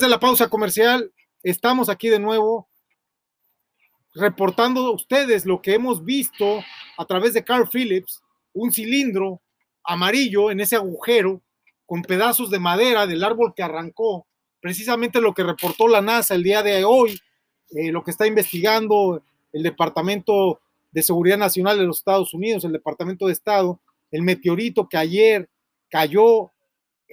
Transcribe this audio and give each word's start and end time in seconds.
De 0.00 0.08
la 0.08 0.20
pausa 0.20 0.48
comercial, 0.48 1.12
estamos 1.42 1.88
aquí 1.88 2.08
de 2.08 2.20
nuevo 2.20 2.68
reportando 4.14 4.86
a 4.86 4.92
ustedes 4.92 5.44
lo 5.44 5.60
que 5.60 5.74
hemos 5.74 6.04
visto 6.04 6.62
a 6.96 7.04
través 7.04 7.34
de 7.34 7.42
Carl 7.42 7.68
Phillips, 7.68 8.22
un 8.52 8.72
cilindro 8.72 9.40
amarillo 9.82 10.52
en 10.52 10.60
ese 10.60 10.76
agujero 10.76 11.42
con 11.84 12.02
pedazos 12.02 12.48
de 12.48 12.60
madera 12.60 13.08
del 13.08 13.24
árbol 13.24 13.54
que 13.56 13.64
arrancó, 13.64 14.28
precisamente 14.60 15.20
lo 15.20 15.34
que 15.34 15.42
reportó 15.42 15.88
la 15.88 16.00
NASA 16.00 16.36
el 16.36 16.44
día 16.44 16.62
de 16.62 16.84
hoy, 16.84 17.20
eh, 17.70 17.90
lo 17.90 18.04
que 18.04 18.12
está 18.12 18.24
investigando 18.24 19.20
el 19.52 19.64
Departamento 19.64 20.60
de 20.92 21.02
Seguridad 21.02 21.38
Nacional 21.38 21.76
de 21.76 21.86
los 21.86 21.98
Estados 21.98 22.32
Unidos, 22.34 22.64
el 22.64 22.72
Departamento 22.72 23.26
de 23.26 23.32
Estado, 23.32 23.80
el 24.12 24.22
meteorito 24.22 24.88
que 24.88 24.96
ayer 24.96 25.50
cayó 25.90 26.52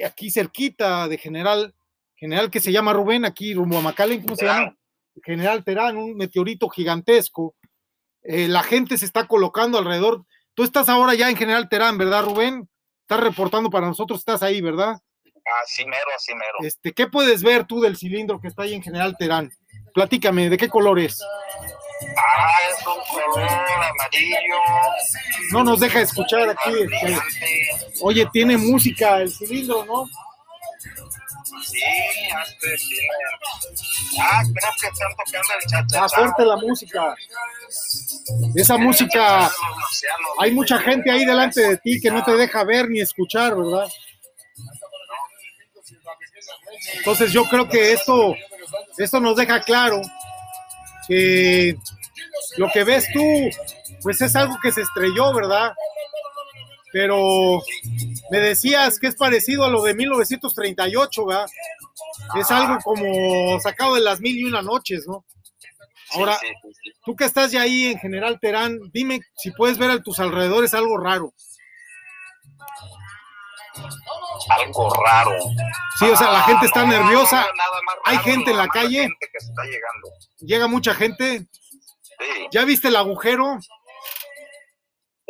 aquí 0.05 0.29
cerquita 0.29 1.07
de 1.07 1.17
General, 1.17 1.73
General 2.15 2.49
que 2.49 2.59
se 2.59 2.71
llama 2.71 2.93
Rubén, 2.93 3.25
aquí 3.25 3.53
rumbo 3.53 3.77
a 3.77 3.81
McAllen, 3.81 4.21
¿cómo 4.21 4.35
se 4.35 4.45
llama? 4.45 4.75
General 5.23 5.63
Terán, 5.63 5.97
un 5.97 6.15
meteorito 6.15 6.69
gigantesco. 6.69 7.55
Eh, 8.23 8.47
la 8.47 8.63
gente 8.63 8.97
se 8.97 9.05
está 9.05 9.27
colocando 9.27 9.77
alrededor. 9.77 10.25
Tú 10.53 10.63
estás 10.63 10.89
ahora 10.89 11.13
ya 11.13 11.29
en 11.29 11.37
General 11.37 11.69
Terán, 11.69 11.97
¿verdad, 11.97 12.23
Rubén? 12.23 12.69
Estás 13.01 13.19
reportando 13.19 13.69
para 13.69 13.87
nosotros, 13.87 14.19
estás 14.19 14.41
ahí, 14.41 14.61
¿verdad? 14.61 14.97
Así 15.63 15.85
mero, 15.85 16.07
así 16.15 16.33
mero. 16.33 16.57
Este, 16.61 16.91
¿Qué 16.91 17.07
puedes 17.07 17.43
ver 17.43 17.65
tú 17.65 17.79
del 17.81 17.97
cilindro 17.97 18.41
que 18.41 18.47
está 18.47 18.63
ahí 18.63 18.73
en 18.73 18.81
General 18.81 19.15
Terán? 19.17 19.51
Platícame, 19.93 20.49
¿de 20.49 20.57
qué 20.57 20.67
color 20.67 20.99
es? 20.99 21.21
Ah, 22.17 22.57
es 22.69 22.85
un 22.85 23.31
color 23.33 23.47
amarillo. 23.47 24.55
No 25.51 25.63
nos 25.63 25.79
deja 25.79 26.01
escuchar 26.01 26.49
aquí. 26.49 26.71
Este, 26.81 27.19
oye, 28.01 28.27
tiene 28.33 28.57
música 28.57 29.21
el 29.21 29.31
cilindro, 29.31 29.85
¿no? 29.85 30.09
Sí. 31.75 33.07
Ah, 34.19 34.41
creo 34.43 34.71
que 34.79 34.87
están 34.87 35.11
tocando 35.15 36.43
el 36.43 36.47
la 36.47 36.55
música. 36.57 37.15
Esa 38.55 38.77
música, 38.77 39.51
hay 40.39 40.51
mucha 40.51 40.79
gente 40.79 41.11
ahí 41.11 41.25
delante 41.25 41.61
de 41.61 41.77
ti 41.77 41.99
que 41.99 42.11
no 42.11 42.23
te 42.23 42.33
deja 42.33 42.63
ver 42.63 42.89
ni 42.89 43.01
escuchar, 43.01 43.55
¿verdad? 43.55 43.87
Entonces 46.97 47.31
yo 47.31 47.45
creo 47.45 47.67
que 47.67 47.93
esto, 47.93 48.35
esto 48.97 49.19
nos 49.19 49.35
deja 49.35 49.61
claro 49.61 50.01
que 51.07 51.75
lo 52.57 52.69
que 52.71 52.83
ves 52.83 53.07
tú, 53.13 53.49
pues 54.01 54.21
es 54.21 54.35
algo 54.35 54.57
que 54.61 54.71
se 54.71 54.81
estrelló, 54.81 55.33
¿verdad? 55.33 55.73
Pero 56.95 57.61
me 58.31 58.39
decías 58.39 58.99
que 58.99 59.07
es 59.07 59.15
parecido 59.17 59.65
a 59.65 59.69
lo 59.69 59.83
de 59.83 59.93
1938, 59.95 61.25
¿verdad? 61.25 61.45
Es 62.39 62.49
algo 62.51 62.77
como 62.85 63.59
sacado 63.59 63.95
de 63.95 63.99
las 63.99 64.21
mil 64.21 64.37
y 64.37 64.45
una 64.45 64.61
noches, 64.61 65.05
¿no? 65.05 65.25
Ahora, 66.13 66.39
tú 67.03 67.13
que 67.17 67.25
estás 67.25 67.51
ya 67.51 67.63
ahí 67.63 67.87
en 67.87 67.99
General 67.99 68.39
Terán, 68.39 68.79
dime 68.93 69.19
si 69.35 69.51
puedes 69.51 69.77
ver 69.77 69.91
a 69.91 70.01
tus 70.01 70.21
alrededores 70.21 70.73
algo 70.73 70.97
raro. 70.97 71.33
Algo 74.47 74.89
raro. 74.93 75.37
Sí, 75.99 76.05
o 76.05 76.15
sea, 76.15 76.31
la 76.31 76.43
gente 76.43 76.65
está 76.67 76.83
no, 76.85 76.91
nerviosa. 76.93 77.41
no, 77.41 77.55
nada 77.55 77.81
más 77.85 77.95
Hay 78.05 78.19
gente 78.19 78.51
en 78.51 78.57
la 78.57 78.69
calle. 78.69 79.01
gente 79.01 79.29
que 79.33 79.37
está 79.37 79.63
llegando. 79.63 80.07
Llega 80.39 80.67
mucha 80.69 80.93
gente. 80.93 81.45
Sí. 82.01 82.47
¿Ya 82.53 82.63
viste 82.63 82.87
el 82.87 82.95
agujero? 82.95 83.59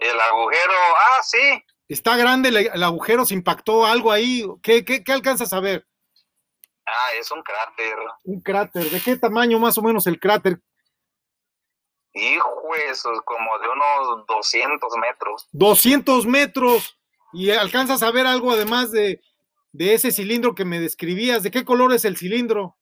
El 0.10 0.20
agujero, 0.20 0.74
ah, 0.98 1.24
sí. 1.24 1.64
Está 1.88 2.18
grande 2.18 2.50
el, 2.50 2.58
el 2.58 2.84
agujero, 2.84 3.26
se 3.26 3.34
impactó 3.34 3.86
algo 3.86 4.12
ahí. 4.12 4.44
¿Qué, 4.64 4.84
qué, 4.84 5.04
qué 5.04 5.12
alcanzas 5.12 5.54
a 5.54 5.60
ver? 5.60 5.86
Ah, 6.86 7.14
es 7.20 7.32
un 7.32 7.42
cráter. 7.42 7.98
Un 8.24 8.42
cráter. 8.42 8.90
¿De 8.90 9.02
qué 9.02 9.18
tamaño 9.18 9.60
más 9.60 9.78
o 9.78 9.82
menos 9.82 10.06
el 10.08 10.20
cráter? 10.20 10.60
Hijo, 12.14 12.76
eso 12.90 13.12
es 13.12 13.22
como 13.22 13.58
de 13.60 13.68
unos 13.68 14.26
200 14.28 14.94
metros. 14.98 15.50
200 15.52 16.26
metros. 16.26 16.98
¿Y 17.34 17.52
alcanzas 17.52 18.04
a 18.04 18.12
ver 18.12 18.26
algo 18.26 18.52
además 18.52 18.92
de, 18.92 19.20
de 19.74 19.94
ese 19.94 20.12
cilindro 20.12 20.56
que 20.56 20.64
me 20.64 20.80
describías? 20.80 21.44
¿De 21.44 21.52
qué 21.52 21.66
color 21.66 21.94
es 21.94 22.06
el 22.06 22.16
cilindro? 22.18 22.78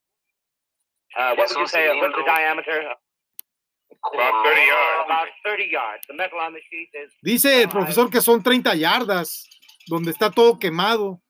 Uh, 1.16 1.34
what 1.36 1.46
Es 1.46 1.56
would 1.56 1.62
you 1.62 1.68
say? 1.68 1.88
What's 2.00 2.14
the 2.16 2.22
diameter? 2.24 2.96
About 4.12 4.44
30 4.44 4.60
yards. 4.66 5.04
About 5.06 5.28
30 5.44 5.70
yards. 5.70 6.06
The 6.06 6.14
metal 6.14 6.38
on 6.38 6.52
the 6.52 6.60
sheet 6.60 6.90
is. 6.92 7.12
Dice 7.22 7.62
el 7.62 7.68
profesor 7.68 8.10
que 8.10 8.20
son 8.20 8.42
30 8.42 8.74
yardas, 8.74 9.48
donde 9.86 10.10
está 10.10 10.30
todo 10.30 10.58
quemado. 10.58 11.20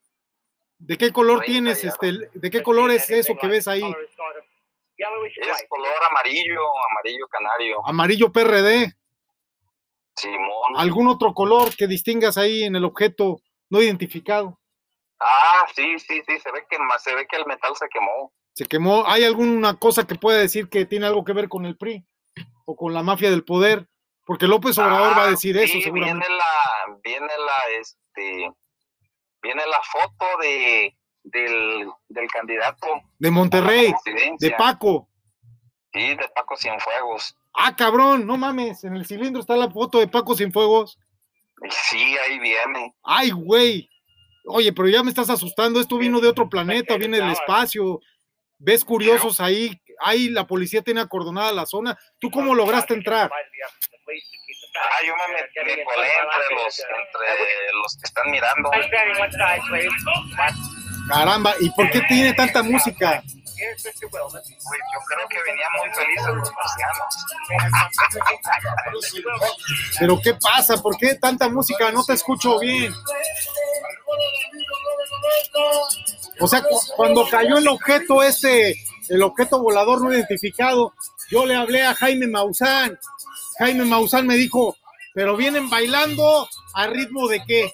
¿De 0.79 0.99
qué 0.99 1.13
color 1.13 1.39
30 1.39 1.53
tienes, 1.53 1.83
yardas. 1.83 1.99
este, 2.03 2.39
de 2.39 2.51
qué 2.51 2.63
color 2.63 2.91
es 2.91 3.09
eso 3.11 3.37
que 3.37 3.47
ves 3.47 3.69
ahí? 3.69 3.83
Es 3.83 5.65
color 5.69 6.05
amarillo, 6.11 6.61
amarillo 6.91 7.29
canario. 7.29 7.87
Amarillo 7.87 8.33
PRD. 8.33 8.93
Simón. 10.17 10.77
¿Algún 10.77 11.09
otro 11.09 11.33
color 11.33 11.75
que 11.77 11.87
distingas 11.87 12.39
ahí 12.39 12.65
en 12.65 12.77
el 12.77 12.85
objeto 12.85 13.41
no 13.71 13.83
identificado? 13.83 14.61
Ah, 15.21 15.67
sí, 15.75 15.99
sí, 15.99 16.23
sí, 16.27 16.39
se 16.39 16.53
ve 16.53 16.65
que 16.69 16.77
se 16.99 17.15
ve 17.15 17.27
que 17.27 17.37
el 17.37 17.47
metal 17.47 17.75
se 17.77 17.89
quemó. 17.89 18.33
¿Se 18.53 18.67
quemó? 18.67 19.05
¿Hay 19.07 19.25
alguna 19.25 19.77
cosa 19.77 20.07
que 20.07 20.15
pueda 20.15 20.39
decir 20.39 20.69
que 20.69 20.87
tiene 20.87 21.07
algo 21.07 21.25
que 21.25 21.33
ver 21.33 21.49
con 21.49 21.67
el 21.67 21.77
PRI 21.77 22.05
o 22.65 22.77
con 22.77 22.93
la 22.95 23.03
mafia 23.03 23.31
del 23.31 23.45
poder? 23.45 23.89
Porque 24.27 24.47
López 24.47 24.79
Obrador 24.79 25.17
va 25.17 25.25
a 25.25 25.27
Ah, 25.27 25.31
decir 25.31 25.57
eso 25.57 25.79
seguramente. 25.83 26.27
Viene 26.27 26.39
la, 26.39 26.99
viene 27.05 27.27
la, 27.27 27.81
este, 27.81 28.53
viene 29.43 29.63
la 29.67 29.81
foto 29.83 30.25
de, 30.41 30.97
del, 31.25 31.89
del 32.09 32.29
candidato. 32.31 32.87
De 33.19 33.31
Monterrey, 33.31 33.95
de 34.39 34.51
Paco. 34.53 35.09
Sí, 35.93 36.09
de 36.09 36.29
Paco 36.35 36.57
Cienfuegos. 36.57 37.37
Ah, 37.53 37.77
cabrón, 37.77 38.27
no 38.27 38.37
mames, 38.37 38.83
en 38.85 38.97
el 38.97 39.07
cilindro 39.07 39.41
está 39.41 39.57
la 39.57 39.71
foto 39.71 39.99
de 39.99 40.09
Paco 40.09 40.35
Cienfuegos. 40.35 40.99
Sí, 41.71 42.17
ahí 42.19 42.39
viene. 42.41 42.95
Ay, 43.03 43.31
güey. 43.31 43.89
Oye, 44.47 44.73
pero 44.73 44.89
ya 44.89 45.03
me 45.03 45.11
estás 45.11 45.31
asustando. 45.31 45.81
Esto 45.81 45.97
vino 45.97 46.21
de 46.21 46.29
otro 46.29 46.49
planeta, 46.49 46.97
viene 46.97 47.19
del 47.19 47.31
espacio. 47.31 48.01
Ves 48.59 48.85
curiosos 48.85 49.41
ahí. 49.41 49.81
Ahí 50.01 50.29
la 50.29 50.47
policía 50.47 50.83
tiene 50.83 51.01
acordonada 51.01 51.53
la 51.53 51.67
zona. 51.67 51.99
¿Tú 52.19 52.31
cómo 52.31 52.55
lograste 52.55 52.95
entrar? 52.95 53.31
Ah, 54.77 55.07
yo 55.07 55.15
me, 55.15 55.35
met- 55.35 55.51
me 55.77 55.85
colé 55.85 56.09
entre 56.09 56.55
los, 56.57 56.79
entre 56.81 57.73
los 57.81 57.97
que 57.97 58.03
están 58.05 58.31
mirando. 58.31 58.71
Caramba, 61.09 61.55
¿y 61.61 61.71
por 61.71 61.91
qué 61.91 62.01
tiene 62.09 62.33
tanta 62.35 62.63
música? 62.63 63.23
Pues 63.25 63.85
yo 64.03 64.09
creo 64.11 65.29
que 65.29 65.43
venían 65.47 65.71
muy 65.79 65.89
felices 65.95 66.27
los 66.27 66.53
marcianos. 66.53 67.15
¿Pero 70.01 70.21
qué 70.21 70.35
pasa? 70.35 70.83
¿Por 70.83 70.97
qué 70.97 71.15
tanta 71.15 71.49
música? 71.49 71.93
No 71.93 72.03
te 72.05 72.15
escucho 72.15 72.59
bien. 72.59 72.93
O 76.41 76.49
sea, 76.49 76.63
cu- 76.63 76.81
cuando 76.97 77.29
cayó 77.29 77.59
el 77.59 77.69
objeto 77.69 78.23
este, 78.23 78.75
el 79.09 79.23
objeto 79.23 79.61
volador 79.61 80.03
no 80.03 80.13
identificado, 80.13 80.95
yo 81.31 81.47
le 81.47 81.55
hablé 81.55 81.83
a 81.83 81.95
Jaime 81.95 82.27
Maussan. 82.27 82.99
Jaime 83.59 83.85
Maussan 83.85 84.27
me 84.27 84.37
dijo, 84.37 84.77
pero 85.15 85.37
vienen 85.37 85.71
bailando 85.71 86.49
a 86.75 86.87
ritmo 86.87 87.29
de 87.29 87.43
qué? 87.45 87.73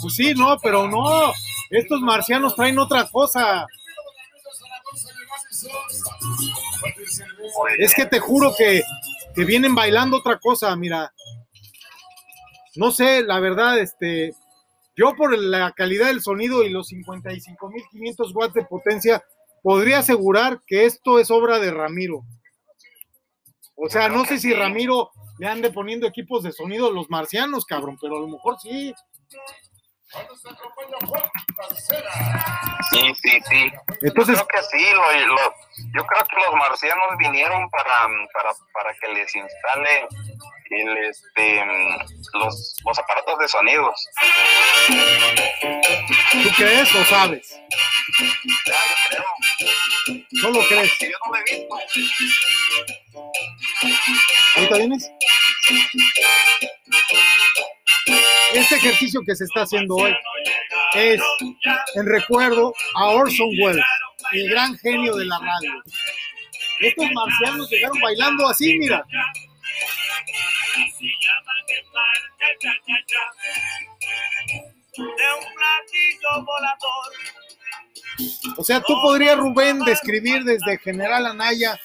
Pues 0.00 0.14
sí, 0.14 0.34
no, 0.34 0.58
pero 0.62 0.88
no. 0.88 1.32
Estos 1.70 2.00
marcianos 2.00 2.54
traen 2.54 2.78
otra 2.78 3.08
cosa. 3.08 3.66
Es 7.78 7.94
que 7.94 8.06
te 8.06 8.18
juro 8.18 8.54
que, 8.56 8.82
que 9.34 9.44
vienen 9.44 9.74
bailando 9.74 10.18
otra 10.18 10.38
cosa, 10.38 10.74
mira. 10.76 11.12
No 12.74 12.90
sé, 12.90 13.22
la 13.22 13.40
verdad, 13.40 13.78
este, 13.78 14.34
yo 14.96 15.14
por 15.14 15.36
la 15.38 15.72
calidad 15.72 16.06
del 16.06 16.22
sonido 16.22 16.64
y 16.64 16.70
los 16.70 16.90
55.500 16.90 18.34
watts 18.34 18.54
de 18.54 18.64
potencia, 18.64 19.24
podría 19.62 19.98
asegurar 19.98 20.62
que 20.66 20.84
esto 20.86 21.18
es 21.18 21.30
obra 21.30 21.58
de 21.58 21.70
Ramiro. 21.70 22.22
O 23.74 23.88
sea, 23.90 24.08
no 24.08 24.24
sé 24.24 24.38
si 24.38 24.54
Ramiro 24.54 25.10
le 25.38 25.48
ande 25.48 25.70
poniendo 25.70 26.06
equipos 26.06 26.42
de 26.42 26.52
sonido 26.52 26.88
a 26.88 26.92
los 26.92 27.10
marcianos, 27.10 27.66
cabrón, 27.66 27.98
pero 28.00 28.16
a 28.16 28.20
lo 28.20 28.28
mejor 28.28 28.58
sí. 28.58 28.94
Sí, 32.90 33.14
sí, 33.22 33.30
sí. 33.50 33.72
Entonces- 34.02 34.38
yo 34.38 34.46
creo 34.46 34.62
que 34.62 34.62
sí, 34.78 34.84
lo- 34.94 35.26
lo- 35.34 35.54
yo 35.94 36.06
creo 36.06 36.22
que 36.30 36.36
los 36.46 36.54
marcianos 36.54 37.06
vinieron 37.18 37.68
para, 37.70 37.92
para, 38.32 38.50
para 38.72 38.94
que 39.00 39.08
les 39.08 39.34
instale 39.34 40.06
el, 40.70 40.96
este, 40.98 41.62
los, 42.34 42.76
los 42.84 42.98
aparatos 42.98 43.38
de 43.38 43.48
sonidos. 43.48 44.08
¿Tú 46.42 46.48
crees 46.56 46.94
o 46.94 47.04
sabes? 47.04 47.60
Ya, 48.66 48.74
yo 48.74 49.24
creo. 50.04 50.20
¿No 50.42 50.50
lo 50.50 50.66
crees? 50.66 50.92
Si 50.98 51.06
yo 51.06 51.16
no 51.24 51.32
lo 51.32 51.38
he 51.38 51.42
visto. 51.44 51.76
¿Ahorita 54.56 54.76
vienes? 54.76 55.10
Este 58.54 58.76
ejercicio 58.76 59.20
que 59.26 59.34
se 59.34 59.44
está 59.44 59.62
haciendo 59.62 59.96
hoy 59.96 60.14
es 60.94 61.20
en 61.94 62.06
recuerdo 62.06 62.72
a 62.94 63.08
Orson 63.08 63.48
Welles, 63.60 63.84
el 64.32 64.48
gran 64.50 64.76
genio 64.78 65.16
de 65.16 65.26
la 65.26 65.38
radio. 65.38 65.82
Estos 66.80 67.06
marcianos 67.12 67.70
llegaron 67.70 68.00
bailando 68.00 68.48
así, 68.48 68.76
mira. 68.78 69.04
De 74.96 75.02
un 75.02 75.44
platillo 75.54 76.44
volador. 76.44 77.12
O 78.56 78.64
sea, 78.64 78.80
tú 78.80 78.94
podrías, 79.02 79.36
Rubén, 79.36 79.80
describir 79.80 80.44
desde 80.44 80.78
General 80.78 81.26
Anaya, 81.26 81.78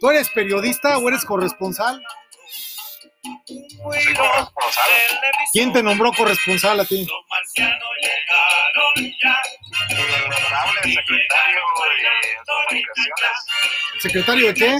¿tú 0.00 0.10
eres 0.10 0.28
periodista 0.30 0.98
o 0.98 1.08
eres 1.08 1.24
corresponsal? 1.24 2.02
Soy 3.46 4.14
corresponsal. 4.14 4.90
¿Quién 5.52 5.72
te 5.72 5.82
nombró 5.82 6.12
corresponsal 6.12 6.80
a 6.80 6.84
ti? 6.84 7.06
Los 7.06 7.24
marcianos 7.28 7.88
llegaron 8.02 9.14
ya. 9.22 9.40
El 9.90 10.24
honorable 10.24 10.82
secretario 10.82 11.56
de 11.56 11.62
Comunicaciones, 12.46 13.34
¿Secretario 14.00 14.46
de 14.48 14.54
qué? 14.54 14.78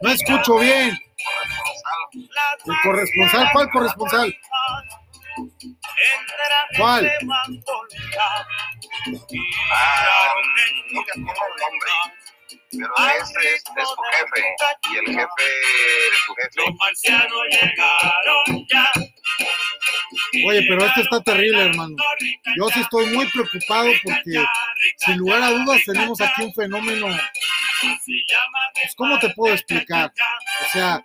No 0.00 0.10
escucho 0.10 0.58
bien. 0.58 0.98
¿El 2.66 2.74
corresponsal? 2.82 3.48
¿Cuál 3.52 3.70
corresponsal? 3.70 4.36
¿Cuál? 6.76 7.10
Ah, 7.10 7.14
el 7.14 7.26
nombre, 11.22 11.90
pero 12.78 12.92
ese 13.20 13.54
es, 13.54 13.62
es 13.62 13.88
su 13.88 14.02
jefe 14.12 14.40
y 14.92 14.98
el 14.98 15.06
jefe 15.06 15.44
de 15.44 16.16
su 16.26 16.34
jefe. 16.34 16.50
Los 16.56 16.74
marcianos 16.76 17.42
llegaron 17.50 18.66
ya. 18.72 18.90
Oye, 20.46 20.64
pero 20.68 20.84
esto 20.84 21.00
está 21.00 21.20
terrible, 21.22 21.62
hermano. 21.62 21.96
Yo 22.56 22.68
sí 22.68 22.80
estoy 22.80 23.06
muy 23.06 23.26
preocupado 23.30 23.90
porque, 24.02 24.44
sin 24.98 25.16
lugar 25.18 25.42
a 25.42 25.50
dudas, 25.50 25.80
tenemos 25.86 26.20
aquí 26.20 26.42
un 26.42 26.54
fenómeno. 26.54 27.06
Pues, 28.74 28.94
¿cómo 28.96 29.18
te 29.18 29.30
puedo 29.30 29.54
explicar? 29.54 30.12
O 30.66 30.70
sea, 30.70 31.04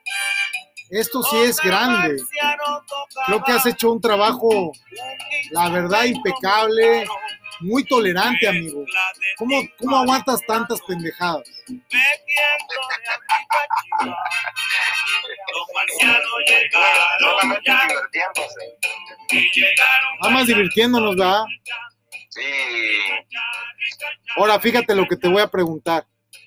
esto 0.89 1.21
sí 1.23 1.37
es 1.37 1.57
grande. 1.57 2.21
Creo 3.25 3.43
que 3.43 3.51
has 3.51 3.65
hecho 3.65 3.91
un 3.91 4.01
trabajo, 4.01 4.71
la 5.51 5.69
verdad, 5.69 6.05
impecable, 6.05 7.07
muy 7.61 7.83
tolerante, 7.85 8.47
amigo. 8.47 8.85
¿Cómo, 9.37 9.61
cómo 9.77 9.97
aguantas 9.97 10.41
tantas 10.45 10.79
pendejadas? 10.81 11.43
Nada 20.21 20.33
más 20.33 20.47
divirtiéndonos, 20.47 21.15
¿verdad? 21.15 21.43
Sí, 22.29 22.41
Ahora, 24.35 24.59
fíjate 24.59 24.95
lo 24.95 25.07
que 25.07 25.17
te 25.17 25.27
voy 25.27 25.41
a 25.41 25.47
preguntar. 25.47 26.05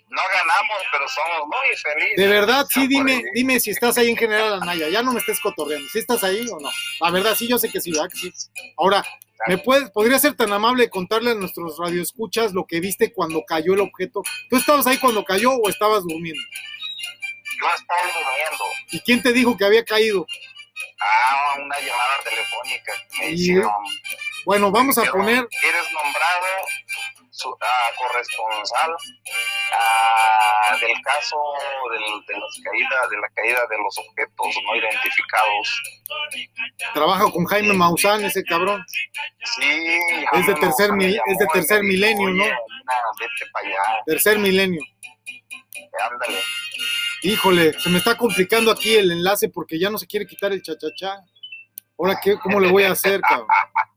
no 0.08 0.22
ganamos, 0.32 0.78
pero 0.92 1.08
somos 1.08 1.48
muy 1.48 1.76
felices. 1.76 2.16
De 2.16 2.26
verdad, 2.26 2.66
sí, 2.70 2.86
dime, 2.86 3.24
dime 3.34 3.58
si 3.58 3.70
estás 3.70 3.98
ahí 3.98 4.10
en 4.10 4.16
General 4.16 4.62
Anaya. 4.62 4.88
Ya 4.88 5.02
no 5.02 5.12
me 5.12 5.18
estés 5.18 5.40
cotorreando. 5.40 5.88
¿Sí 5.88 5.98
estás 5.98 6.22
ahí 6.22 6.46
o 6.48 6.60
no? 6.60 6.70
La 7.00 7.10
verdad, 7.10 7.34
sí, 7.34 7.48
yo 7.48 7.58
sé 7.58 7.70
que 7.70 7.80
sí, 7.80 7.90
¿verdad? 7.90 8.08
Que 8.10 8.18
sí. 8.18 8.32
Ahora, 8.76 9.04
¿me 9.46 9.58
puedes, 9.58 9.90
podría 9.90 10.18
ser 10.18 10.34
tan 10.34 10.52
amable 10.52 10.84
de 10.84 10.90
contarle 10.90 11.30
a 11.32 11.34
nuestros 11.34 11.78
radioescuchas 11.78 12.52
lo 12.52 12.66
que 12.66 12.80
viste 12.80 13.12
cuando 13.12 13.42
cayó 13.46 13.74
el 13.74 13.80
objeto? 13.80 14.22
¿Tú 14.48 14.56
estabas 14.56 14.86
ahí 14.86 14.98
cuando 14.98 15.24
cayó 15.24 15.52
o 15.52 15.68
estabas 15.68 16.02
durmiendo? 16.02 16.42
Yo 17.60 17.66
estaba 17.74 18.00
durmiendo. 18.02 18.64
¿Y 18.90 19.00
quién 19.00 19.22
te 19.22 19.32
dijo 19.32 19.56
que 19.56 19.64
había 19.64 19.84
caído? 19.84 20.26
Ah, 21.00 21.56
una 21.58 21.78
llamada 21.80 22.16
telefónica 22.24 22.92
que 23.10 23.18
me 23.20 23.30
Y- 23.30 23.34
hicieron. 23.34 23.72
Bueno, 24.44 24.70
vamos 24.72 24.98
a 24.98 25.04
poner, 25.04 25.46
Eres 25.62 25.92
nombrado 25.92 26.46
su- 27.42 27.56
ah, 27.60 27.90
corresponsal 27.98 28.90
del 30.80 31.00
caso 31.02 31.36
del- 31.90 32.26
de, 32.26 32.34
las 32.40 32.60
caídas, 32.64 33.10
de 33.10 33.16
la 33.18 33.28
caída 33.34 33.60
de 33.70 33.78
los 33.78 33.98
objetos 33.98 34.62
no 34.64 34.76
identificados. 34.76 35.82
trabajo 36.94 37.30
con 37.32 37.44
Jaime 37.46 37.74
Maussan, 37.74 38.24
ese 38.24 38.42
cabrón. 38.44 38.84
Sí, 39.56 39.98
Es 40.32 40.46
de 40.46 40.54
tercer 40.54 40.92
mil- 40.92 41.20
es 41.26 41.38
de 41.38 41.46
tercer 41.52 41.82
milenio, 41.82 42.30
¿no? 42.30 42.42
"Oye, 42.44 42.52
Nina, 42.52 42.94
Vete 43.20 43.50
para 43.52 43.68
allá, 43.68 44.02
Tercer 44.06 44.38
milenio. 44.38 44.80
ándale. 46.10 46.38
Híjole, 47.22 47.78
se 47.78 47.88
me 47.90 47.98
está 47.98 48.16
complicando 48.16 48.70
aquí 48.70 48.94
el 48.96 49.12
enlace 49.12 49.48
porque 49.48 49.78
ya 49.78 49.90
no 49.90 49.98
se 49.98 50.06
quiere 50.06 50.26
quitar 50.26 50.52
el 50.52 50.62
chachachá. 50.62 51.20
Ahora, 51.98 52.18
¿qué, 52.22 52.36
¿cómo 52.38 52.58
le 52.58 52.68
voy 52.68 52.82
a 52.84 52.92
hacer, 52.92 53.20
cabrón? 53.20 53.46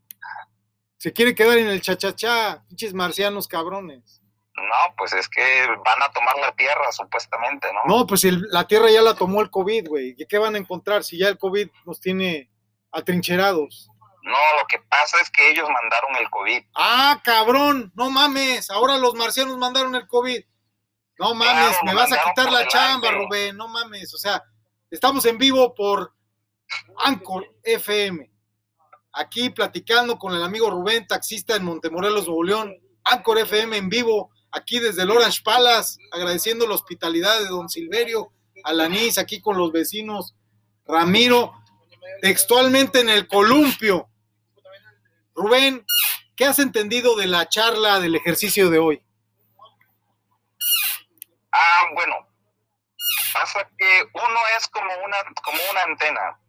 Se 1.05 1.13
quiere 1.13 1.35
quedar 1.35 1.59
en 1.59 1.67
el 1.67 1.81
chachachá, 1.83 2.63
pinches 2.67 2.95
marcianos 2.95 3.47
cabrones. 3.47 4.23
No, 4.55 4.95
pues 4.97 5.13
es 5.13 5.29
que 5.29 5.67
van 5.85 6.01
a 6.01 6.11
tomar 6.11 6.35
la 6.39 6.51
tierra, 6.55 6.91
supuestamente, 6.91 7.67
¿no? 7.71 7.81
No, 7.85 8.07
pues 8.07 8.23
el- 8.23 8.41
la 8.49 8.65
tierra 8.65 8.89
ya 8.89 9.03
la 9.03 9.13
tomó 9.13 9.41
el 9.41 9.51
COVID, 9.51 9.87
güey. 9.87 10.15
¿Y 10.17 10.25
¿Qué 10.25 10.39
van 10.39 10.55
a 10.55 10.57
encontrar 10.57 11.03
si 11.03 11.19
ya 11.19 11.27
el 11.27 11.37
COVID 11.37 11.69
nos 11.85 11.99
tiene 12.01 12.49
atrincherados? 12.91 13.87
No, 14.23 14.31
lo 14.59 14.65
que 14.67 14.79
pasa 14.89 15.21
es 15.21 15.29
que 15.29 15.51
ellos 15.51 15.69
mandaron 15.69 16.15
el 16.15 16.27
COVID. 16.31 16.63
Ah, 16.73 17.21
cabrón, 17.23 17.91
no 17.93 18.09
mames, 18.09 18.71
ahora 18.71 18.97
los 18.97 19.13
marcianos 19.13 19.59
mandaron 19.59 19.93
el 19.93 20.07
COVID. 20.07 20.43
No 21.19 21.35
mames, 21.35 21.77
Claro, 21.77 21.85
me 21.85 21.93
vas 21.93 22.11
a 22.13 22.23
quitar 22.23 22.51
la 22.51 22.67
chamba, 22.67 23.11
Rubén, 23.11 23.55
no 23.55 23.67
mames. 23.67 24.11
O 24.11 24.17
sea, 24.17 24.41
estamos 24.89 25.23
en 25.27 25.37
vivo 25.37 25.75
por 25.75 26.15
Anchor 27.03 27.45
FM. 27.63 28.31
Aquí 29.17 29.49
platicando 29.49 30.19
con 30.19 30.33
el 30.35 30.43
amigo 30.43 30.69
Rubén, 30.69 31.07
taxista 31.07 31.55
en 31.55 31.63
Montemorelos, 31.63 32.27
Nuevo 32.27 32.43
León. 32.43 32.75
Anchor 33.05 33.37
FM 33.37 33.77
en 33.77 33.87
vivo, 33.87 34.31
aquí 34.51 34.79
desde 34.79 35.03
el 35.03 35.11
Orange 35.11 35.41
Palace, 35.43 35.99
agradeciendo 36.11 36.67
la 36.67 36.73
hospitalidad 36.73 37.39
de 37.39 37.47
don 37.47 37.69
Silverio, 37.69 38.31
Alanis, 38.63 39.17
aquí 39.17 39.39
con 39.41 39.57
los 39.57 39.71
vecinos, 39.71 40.35
Ramiro, 40.87 41.53
textualmente 42.21 43.01
en 43.01 43.09
el 43.09 43.27
columpio. 43.27 44.09
Rubén, 45.35 45.85
¿qué 46.35 46.45
has 46.45 46.59
entendido 46.59 47.15
de 47.15 47.27
la 47.27 47.47
charla 47.47 47.99
del 47.99 48.15
ejercicio 48.15 48.69
de 48.69 48.79
hoy? 48.79 49.03
Ah, 51.51 51.85
bueno. 51.93 52.15
Pasa 53.33 53.69
que 53.77 54.03
uno 54.13 54.39
es 54.57 54.67
como 54.69 54.89
una, 55.05 55.17
como 55.43 55.57
una 55.71 55.81
antena, 55.83 56.39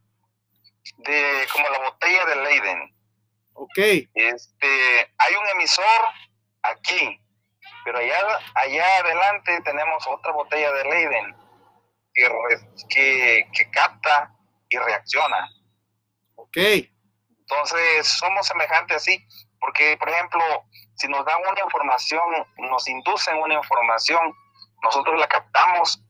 de, 0.99 1.47
como 1.53 1.69
la 1.71 1.79
botella 1.79 2.25
de 2.27 2.37
Leiden. 2.37 2.97
Ok, 3.55 3.79
Este, 4.15 5.13
hay 5.19 5.35
un 5.35 5.49
emisor 5.55 5.85
aquí, 6.63 7.21
pero 7.85 7.99
allá, 7.99 8.19
allá 8.55 8.99
adelante 8.99 9.61
tenemos 9.63 10.07
otra 10.07 10.33
botella 10.33 10.73
de 10.73 10.85
Leiden 10.85 11.37
que, 12.13 12.29
re- 12.29 12.69
que, 12.89 13.49
que 13.53 13.71
capta 13.71 14.33
y 14.69 14.77
reacciona. 14.79 15.49
ok, 16.35 16.57
Entonces, 17.41 18.09
somos 18.09 18.47
semejantes 18.47 18.97
así, 18.99 19.27
porque, 19.61 19.97
por 19.99 20.09
ejemplo, 20.11 20.43
si 20.97 21.09
nos 21.09 21.25
dan 21.25 21.41
una 21.41 21.61
información, 21.63 22.47
nos 22.59 22.89
inducen 22.89 23.37
una 23.39 23.55
información, 23.55 24.35
nosotros 24.83 25.19
la 25.19 25.29
captamos 25.29 26.03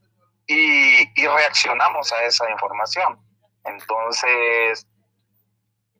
y, 0.46 1.02
y 1.20 1.26
reaccionamos 1.26 2.12
a 2.12 2.24
esa 2.24 2.50
información. 2.50 3.20
Entonces, 3.66 4.86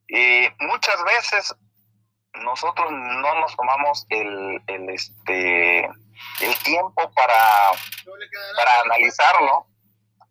y 0.09 0.49
muchas 0.61 1.03
veces 1.05 1.55
nosotros 2.43 2.91
no 2.91 3.41
nos 3.41 3.57
tomamos 3.57 4.07
el, 4.11 4.63
el, 4.67 4.91
este, 4.91 5.85
el 5.85 6.59
tiempo 6.65 7.11
para, 7.15 7.71
para 8.57 8.81
analizarlo 8.85 9.67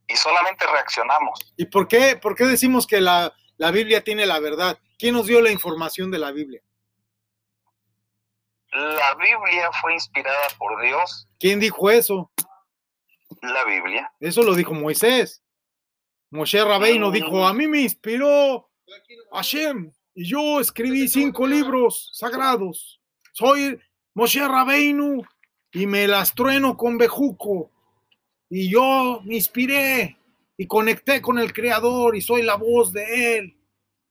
y 0.07 0.15
solamente 0.15 0.65
reaccionamos. 0.67 1.53
¿Y 1.57 1.65
por 1.65 1.87
qué, 1.87 2.15
por 2.15 2.35
qué 2.35 2.45
decimos 2.45 2.85
que 2.85 3.01
la, 3.01 3.33
la 3.57 3.71
Biblia 3.71 4.03
tiene 4.03 4.25
la 4.25 4.39
verdad? 4.39 4.77
¿Quién 4.97 5.15
nos 5.15 5.25
dio 5.25 5.41
la 5.41 5.51
información 5.51 6.11
de 6.11 6.19
la 6.19 6.31
Biblia? 6.31 6.61
La 8.71 9.15
Biblia 9.15 9.71
fue 9.81 9.93
inspirada 9.93 10.47
por 10.57 10.81
Dios, 10.81 11.27
¿Quién 11.39 11.59
dijo 11.59 11.89
eso? 11.89 12.29
la 13.41 13.63
Biblia. 13.65 14.11
Eso 14.19 14.43
lo 14.43 14.53
dijo 14.53 14.73
Moisés. 14.73 15.41
Moshe 16.35 16.61
Rabeino 16.61 17.11
dijo, 17.11 17.47
a 17.47 17.53
mí 17.53 17.65
me 17.65 17.81
inspiró 17.81 18.69
Hashem 19.31 19.91
y 20.13 20.25
yo 20.27 20.59
escribí 20.59 21.07
cinco 21.07 21.47
libros 21.47 22.09
sagrados. 22.13 22.99
Soy 23.31 23.79
Moshe 24.13 24.45
Rabeinu 24.45 25.23
y 25.71 25.87
me 25.87 26.07
las 26.07 26.35
trueno 26.35 26.75
con 26.75 26.97
bejuco. 26.97 27.71
Y 28.49 28.69
yo 28.69 29.21
me 29.23 29.35
inspiré 29.35 30.17
y 30.57 30.67
conecté 30.67 31.21
con 31.21 31.39
el 31.39 31.53
Creador 31.53 32.17
y 32.17 32.21
soy 32.21 32.43
la 32.43 32.55
voz 32.55 32.91
de 32.91 33.37
Él. 33.37 33.57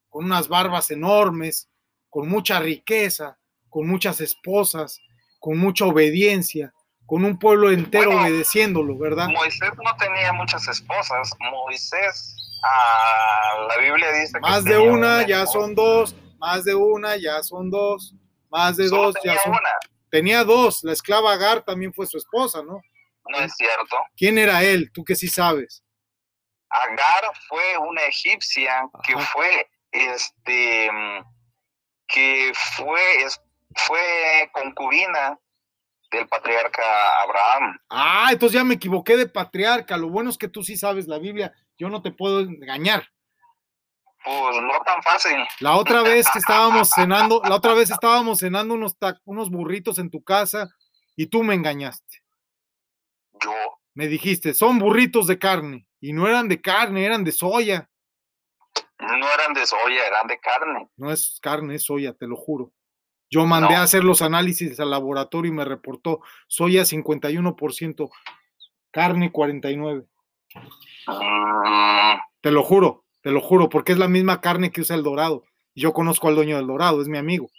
Con 0.09 0.25
unas 0.25 0.49
barbas 0.49 0.91
enormes, 0.91 1.69
con 2.09 2.29
mucha 2.29 2.59
riqueza, 2.59 3.39
con 3.69 3.87
muchas 3.87 4.23
esposas, 4.23 4.99
con 5.41 5.59
mucha 5.59 5.85
obediencia, 5.85 6.73
con 7.07 7.25
un 7.25 7.39
pueblo 7.39 7.71
entero 7.71 8.07
Bueno, 8.13 8.23
obedeciéndolo, 8.23 8.97
¿verdad? 8.99 9.29
Moisés 9.29 9.71
no 9.83 9.97
tenía 9.97 10.33
muchas 10.33 10.67
esposas. 10.69 11.31
Moisés 11.39 12.37
Ah, 12.65 13.67
la 13.69 13.77
Biblia 13.77 14.11
dice 14.13 14.33
que 14.35 14.41
Más 14.41 14.65
de 14.65 14.73
tenía 14.73 14.91
una, 14.93 15.27
ya 15.27 15.47
son 15.47 15.75
dos. 15.75 16.17
Más 16.39 16.65
de 16.65 16.75
una, 16.75 17.17
ya 17.17 17.43
son 17.43 17.71
dos. 17.71 18.15
Más 18.51 18.77
de 18.77 18.89
Solo 18.89 19.03
dos, 19.03 19.17
ya 19.23 19.39
son. 19.41 19.53
una. 19.53 19.71
Tenía 20.11 20.45
dos. 20.45 20.83
La 20.83 20.93
esclava 20.93 21.33
Agar 21.33 21.63
también 21.63 21.93
fue 21.93 22.07
su 22.07 22.17
esposa, 22.17 22.63
¿no? 22.63 22.81
No 23.29 23.39
es 23.39 23.55
cierto. 23.57 23.97
¿Quién 24.17 24.39
era 24.39 24.63
él? 24.63 24.91
Tú 24.93 25.05
que 25.05 25.15
sí 25.15 25.29
sabes. 25.29 25.83
Agar 26.71 27.25
fue 27.49 27.77
una 27.79 28.03
egipcia 28.03 28.89
que 29.07 29.17
fue, 29.19 29.69
este, 29.93 30.91
que 32.09 32.53
fue, 32.77 33.01
fue 33.77 34.51
concubina 34.53 35.39
del 36.15 36.29
patriarca 36.29 36.83
Abraham. 37.23 37.79
Ah, 37.91 38.29
entonces 38.31 38.55
ya 38.55 38.65
me 38.65 38.75
equivoqué 38.75 39.17
de 39.17 39.29
patriarca. 39.29 39.97
Lo 39.97 40.09
bueno 40.09 40.31
es 40.31 40.39
que 40.39 40.49
tú 40.49 40.63
sí 40.63 40.77
sabes 40.77 41.07
la 41.07 41.19
Biblia. 41.19 41.53
Yo 41.77 41.89
no 41.89 42.03
te 42.03 42.13
puedo 42.13 42.41
engañar. 42.41 43.09
Pues 44.25 44.57
no 44.63 44.73
tan 44.87 45.03
fácil. 45.03 45.37
La 45.61 45.77
otra 45.77 46.03
vez 46.03 46.27
que 46.33 46.39
estábamos 46.39 46.89
cenando, 46.91 47.43
la 47.45 47.57
otra 47.57 47.75
vez 47.75 47.91
estábamos 47.91 48.39
cenando 48.39 48.73
unos, 48.75 48.97
unos 49.25 49.51
burritos 49.51 49.99
en 49.99 50.11
tu 50.11 50.25
casa 50.25 50.71
y 51.15 51.27
tú 51.27 51.43
me 51.43 51.55
engañaste. 51.55 52.23
Yo, 53.43 53.53
Me 53.93 54.07
dijiste, 54.07 54.55
son 54.55 54.79
burritos 54.79 55.27
de 55.27 55.39
carne. 55.39 55.87
Y 56.01 56.13
no 56.13 56.27
eran 56.27 56.49
de 56.49 56.61
carne, 56.61 57.05
eran 57.05 57.25
de 57.25 57.33
soya. 57.33 57.89
no 58.99 59.33
eran 59.33 59.53
de 59.53 59.67
soya, 59.67 60.07
eran 60.07 60.27
de 60.27 60.39
carne. 60.39 60.89
No 60.97 61.13
es 61.13 61.39
carne, 61.43 61.75
es 61.75 61.85
soya, 61.85 62.15
te 62.15 62.27
lo 62.27 62.37
juro. 62.37 62.73
Yo 63.35 63.45
mandé 63.47 63.75
No. 63.75 63.81
a 63.81 63.83
hacer 63.83 64.05
los 64.05 64.23
análisis 64.23 64.79
al 64.79 64.91
laboratorio 64.91 65.51
y 65.51 65.55
me 65.57 65.65
reportó 65.65 66.21
soya 66.47 66.85
51%, 66.85 68.09
carne 68.93 69.33
49%. 69.33 70.07
Mm, 71.09 72.19
Te 72.41 72.51
lo 72.53 72.63
juro, 72.63 73.05
te 73.23 73.33
lo 73.33 73.41
juro, 73.41 73.69
porque 73.69 73.91
es 73.91 73.99
la 73.99 74.07
misma 74.07 74.41
carne 74.41 74.71
que 74.71 74.83
usa 74.83 74.95
el 74.95 75.03
dorado. 75.03 75.43
Yo 75.75 75.93
conozco 75.93 76.29
al 76.29 76.37
dueño 76.37 76.57
del 76.59 76.69
dorado, 76.69 77.03
es 77.03 77.09
mi 77.09 77.19
amigo. 77.19 77.51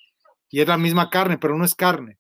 Y 0.49 0.61
es 0.61 0.67
la 0.69 0.77
misma 0.77 1.09
carne, 1.09 1.37
pero 1.37 1.57
no 1.57 1.65
es 1.65 1.75
carne. 1.75 2.19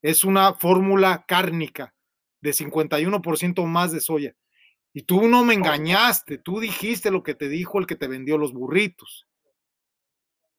Es 0.00 0.24
una 0.24 0.54
fórmula 0.54 1.26
cárnica 1.28 1.92
de 2.40 2.52
51% 2.54 3.66
más 3.66 3.92
de 3.92 4.00
soya. 4.00 4.34
Y 4.94 5.02
tú 5.02 5.28
no 5.28 5.44
me 5.44 5.52
engañaste, 5.52 6.38
tú 6.38 6.58
dijiste 6.58 7.10
lo 7.10 7.22
que 7.22 7.34
te 7.34 7.50
dijo 7.50 7.78
el 7.78 7.86
que 7.86 7.96
te 7.96 8.06
vendió 8.08 8.38
los 8.38 8.54
burritos. 8.54 9.26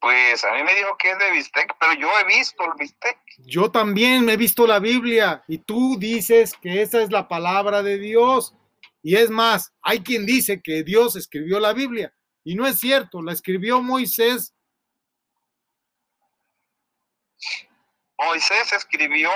Pues 0.05 0.43
a 0.43 0.51
mí 0.53 0.61
me 0.61 0.75
dijo 0.75 0.95
que 0.99 1.09
es 1.09 1.17
de 1.17 1.31
bistec, 1.31 1.75
pero 1.79 1.93
yo 1.93 2.07
he 2.19 2.25
visto 2.25 2.63
el 2.63 2.73
bistec. 2.77 3.17
Yo 3.39 3.71
también 3.71 4.23
me 4.23 4.33
he 4.33 4.37
visto 4.37 4.67
la 4.67 4.77
Biblia 4.77 5.43
y 5.47 5.57
tú 5.57 5.97
dices 5.97 6.53
que 6.61 6.83
esa 6.83 7.01
es 7.01 7.09
la 7.11 7.27
palabra 7.27 7.81
de 7.81 7.97
Dios. 7.97 8.53
Y 9.01 9.15
es 9.15 9.31
más, 9.31 9.73
hay 9.81 10.03
quien 10.03 10.27
dice 10.27 10.61
que 10.61 10.83
Dios 10.83 11.15
escribió 11.15 11.59
la 11.59 11.73
Biblia 11.73 12.13
y 12.43 12.53
no 12.53 12.67
es 12.67 12.79
cierto, 12.79 13.19
la 13.23 13.33
escribió 13.33 13.81
Moisés. 13.81 14.53
Moisés 18.19 18.73
escribió, 18.73 19.31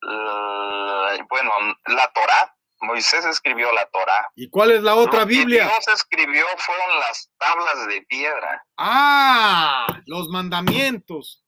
la- 0.00 1.22
bueno, 1.28 1.50
la 1.84 2.10
Torá. 2.14 2.56
Moisés 2.80 3.24
escribió 3.24 3.72
la 3.72 3.86
Torá. 3.86 4.30
¿Y 4.34 4.48
cuál 4.50 4.72
es 4.72 4.82
la 4.82 4.94
otra 4.94 5.20
Lo 5.20 5.26
que 5.26 5.34
Biblia? 5.36 5.64
Dios 5.68 5.88
escribió 5.96 6.44
fueron 6.58 6.98
las 7.00 7.30
tablas 7.38 7.86
de 7.88 8.02
piedra, 8.02 8.64
Ah, 8.76 9.86
los 10.06 10.28
mandamientos. 10.28 11.40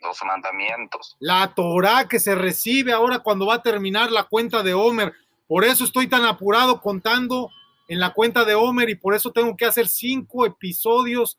los 0.00 0.22
mandamientos. 0.22 1.16
La 1.18 1.54
Torah 1.54 2.06
que 2.08 2.20
se 2.20 2.34
recibe 2.34 2.92
ahora 2.92 3.20
cuando 3.20 3.46
va 3.46 3.54
a 3.54 3.62
terminar 3.62 4.12
la 4.12 4.24
cuenta 4.24 4.62
de 4.62 4.74
Homer. 4.74 5.14
Por 5.46 5.64
eso 5.64 5.84
estoy 5.84 6.08
tan 6.08 6.24
apurado 6.26 6.82
contando 6.82 7.50
en 7.88 8.00
la 8.00 8.12
cuenta 8.12 8.44
de 8.44 8.54
Homer 8.54 8.90
y 8.90 8.96
por 8.96 9.14
eso 9.14 9.32
tengo 9.32 9.56
que 9.56 9.64
hacer 9.64 9.88
cinco 9.88 10.44
episodios 10.44 11.38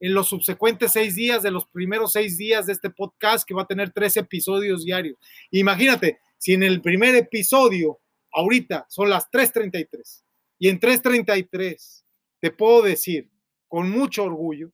en 0.00 0.14
los 0.14 0.28
subsecuentes 0.28 0.92
seis 0.92 1.16
días 1.16 1.42
de 1.42 1.50
los 1.50 1.66
primeros 1.66 2.12
seis 2.12 2.38
días 2.38 2.64
de 2.66 2.72
este 2.72 2.88
podcast 2.88 3.46
que 3.46 3.52
va 3.52 3.62
a 3.62 3.66
tener 3.66 3.90
tres 3.90 4.16
episodios 4.16 4.84
diarios. 4.84 5.18
Imagínate, 5.50 6.18
si 6.38 6.54
en 6.54 6.62
el 6.62 6.80
primer 6.80 7.14
episodio, 7.14 7.98
ahorita 8.38 8.86
son 8.88 9.10
las 9.10 9.30
3.33 9.30 10.22
y 10.58 10.68
en 10.68 10.78
3.33 10.78 12.04
te 12.40 12.50
puedo 12.50 12.82
decir 12.82 13.30
con 13.66 13.90
mucho 13.90 14.24
orgullo 14.24 14.70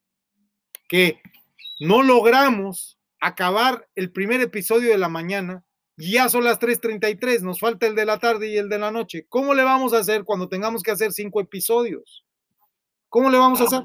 que 0.86 1.20
no 1.80 2.02
logramos 2.02 2.98
acabar 3.20 3.88
el 3.94 4.12
primer 4.12 4.40
episodio 4.42 4.90
de 4.90 4.98
la 4.98 5.08
mañana 5.08 5.64
y 5.96 6.12
ya 6.12 6.28
son 6.28 6.44
las 6.44 6.60
3.33, 6.60 7.40
nos 7.40 7.60
falta 7.60 7.86
el 7.86 7.94
de 7.94 8.04
la 8.04 8.18
tarde 8.18 8.48
y 8.48 8.58
el 8.58 8.68
de 8.68 8.78
la 8.78 8.90
noche. 8.90 9.26
¿Cómo 9.28 9.54
le 9.54 9.62
vamos 9.62 9.94
a 9.94 9.98
hacer 9.98 10.24
cuando 10.24 10.48
tengamos 10.48 10.82
que 10.82 10.90
hacer 10.90 11.12
cinco 11.12 11.40
episodios? 11.40 12.26
¿Cómo 13.08 13.30
le 13.30 13.38
vamos 13.38 13.60
a 13.60 13.64
hacer? 13.64 13.80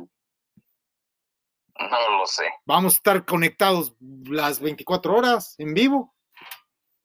No 1.80 2.18
lo 2.18 2.26
sé. 2.26 2.44
Vamos 2.66 2.94
a 2.94 2.98
estar 2.98 3.26
conectados 3.26 3.96
las 4.26 4.60
24 4.60 5.16
horas 5.16 5.56
en 5.58 5.74
vivo, 5.74 6.14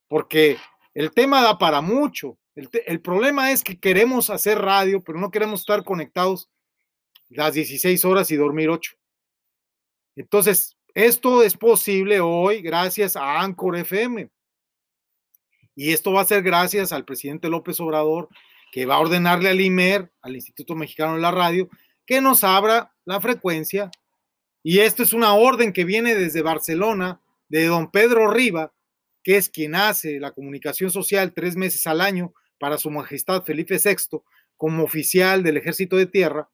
porque 0.09 0.57
el 0.95 1.13
tema 1.13 1.43
da 1.43 1.59
para 1.59 1.81
mucho. 1.81 2.39
El, 2.57 3.01
problema 3.01 3.51
es 3.51 3.65
que 3.65 3.81
queremos 3.81 4.31
hacer 4.31 4.59
radio, 4.59 5.03
pero 5.03 5.19
no 5.19 5.33
queremos 5.33 5.61
estar 5.61 5.83
conectados 5.83 6.49
las 7.29 7.55
16 7.55 8.05
horas 8.05 8.31
y 8.31 8.37
dormir 8.37 8.71
8. 8.71 8.93
Entonces, 10.15 10.77
esto 10.95 11.43
es 11.43 11.57
posible 11.57 12.21
hoy 12.21 12.63
gracias 12.63 13.17
a 13.17 13.41
Anchor 13.41 13.77
FM. 13.77 14.31
Y 15.75 15.93
esto 15.93 16.13
va 16.13 16.21
a 16.21 16.27
ser 16.27 16.45
gracias 16.45 16.93
al 16.93 17.05
presidente 17.05 17.49
López 17.49 17.81
Obrador, 17.81 18.29
que 18.71 18.87
va 18.87 18.97
a 18.97 19.01
ordenarle 19.01 19.51
al 19.51 19.61
IMER, 19.61 20.13
al 20.23 20.37
Instituto 20.37 20.77
Mexicano 20.77 21.17
de 21.17 21.21
la 21.21 21.33
Radio, 21.33 21.69
que 22.07 22.21
nos 22.21 22.45
abra 22.45 22.95
la 23.05 23.21
frecuencia. 23.21 23.91
Y 24.63 24.79
esto 24.79 25.03
es 25.03 25.13
una 25.13 25.35
orden 25.35 25.73
que 25.73 25.85
viene 25.85 26.15
desde 26.15 26.43
Barcelona, 26.43 27.21
de 27.49 27.67
don 27.67 27.91
Pedro 27.91 28.31
Riva, 28.31 28.73
que 29.25 29.37
es 29.37 29.49
quien 29.49 29.75
hace 29.75 30.21
la 30.21 30.31
comunicación 30.31 30.91
social 30.91 31.33
tres 31.35 31.57
meses 31.57 31.85
al 31.89 32.01
año 32.01 32.33
para 32.65 32.79
su 32.79 32.91
majestad 32.91 33.43
Felipe 33.43 33.77
VI 33.77 34.23
como 34.57 34.85
oficial 34.85 35.43
del 35.43 35.59
ejército 35.59 35.97
de 35.97 36.07
tierra. 36.07 36.49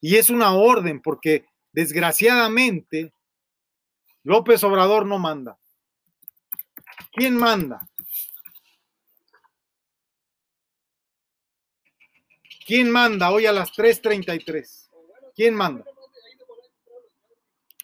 Y 0.00 0.14
es 0.14 0.30
una 0.30 0.54
orden 0.54 1.02
porque 1.02 1.46
desgraciadamente 1.72 3.12
López 4.22 4.62
Obrador 4.62 5.04
no 5.04 5.18
manda. 5.18 5.58
¿Quién 7.10 7.36
manda? 7.36 7.80
¿Quién 12.64 12.88
manda 12.92 13.32
hoy 13.32 13.46
a 13.46 13.52
las 13.52 13.72
3.33? 13.72 14.90
¿Quién 15.34 15.56
manda? 15.56 15.84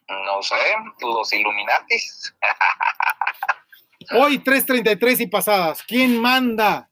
No 0.06 0.42
sé, 0.44 0.54
los 1.00 1.32
Illuminatis. 1.32 2.36
Hoy 4.12 4.38
3.33 4.38 5.22
y 5.22 5.26
pasadas. 5.26 5.82
¿Quién 5.82 6.20
manda? 6.20 6.88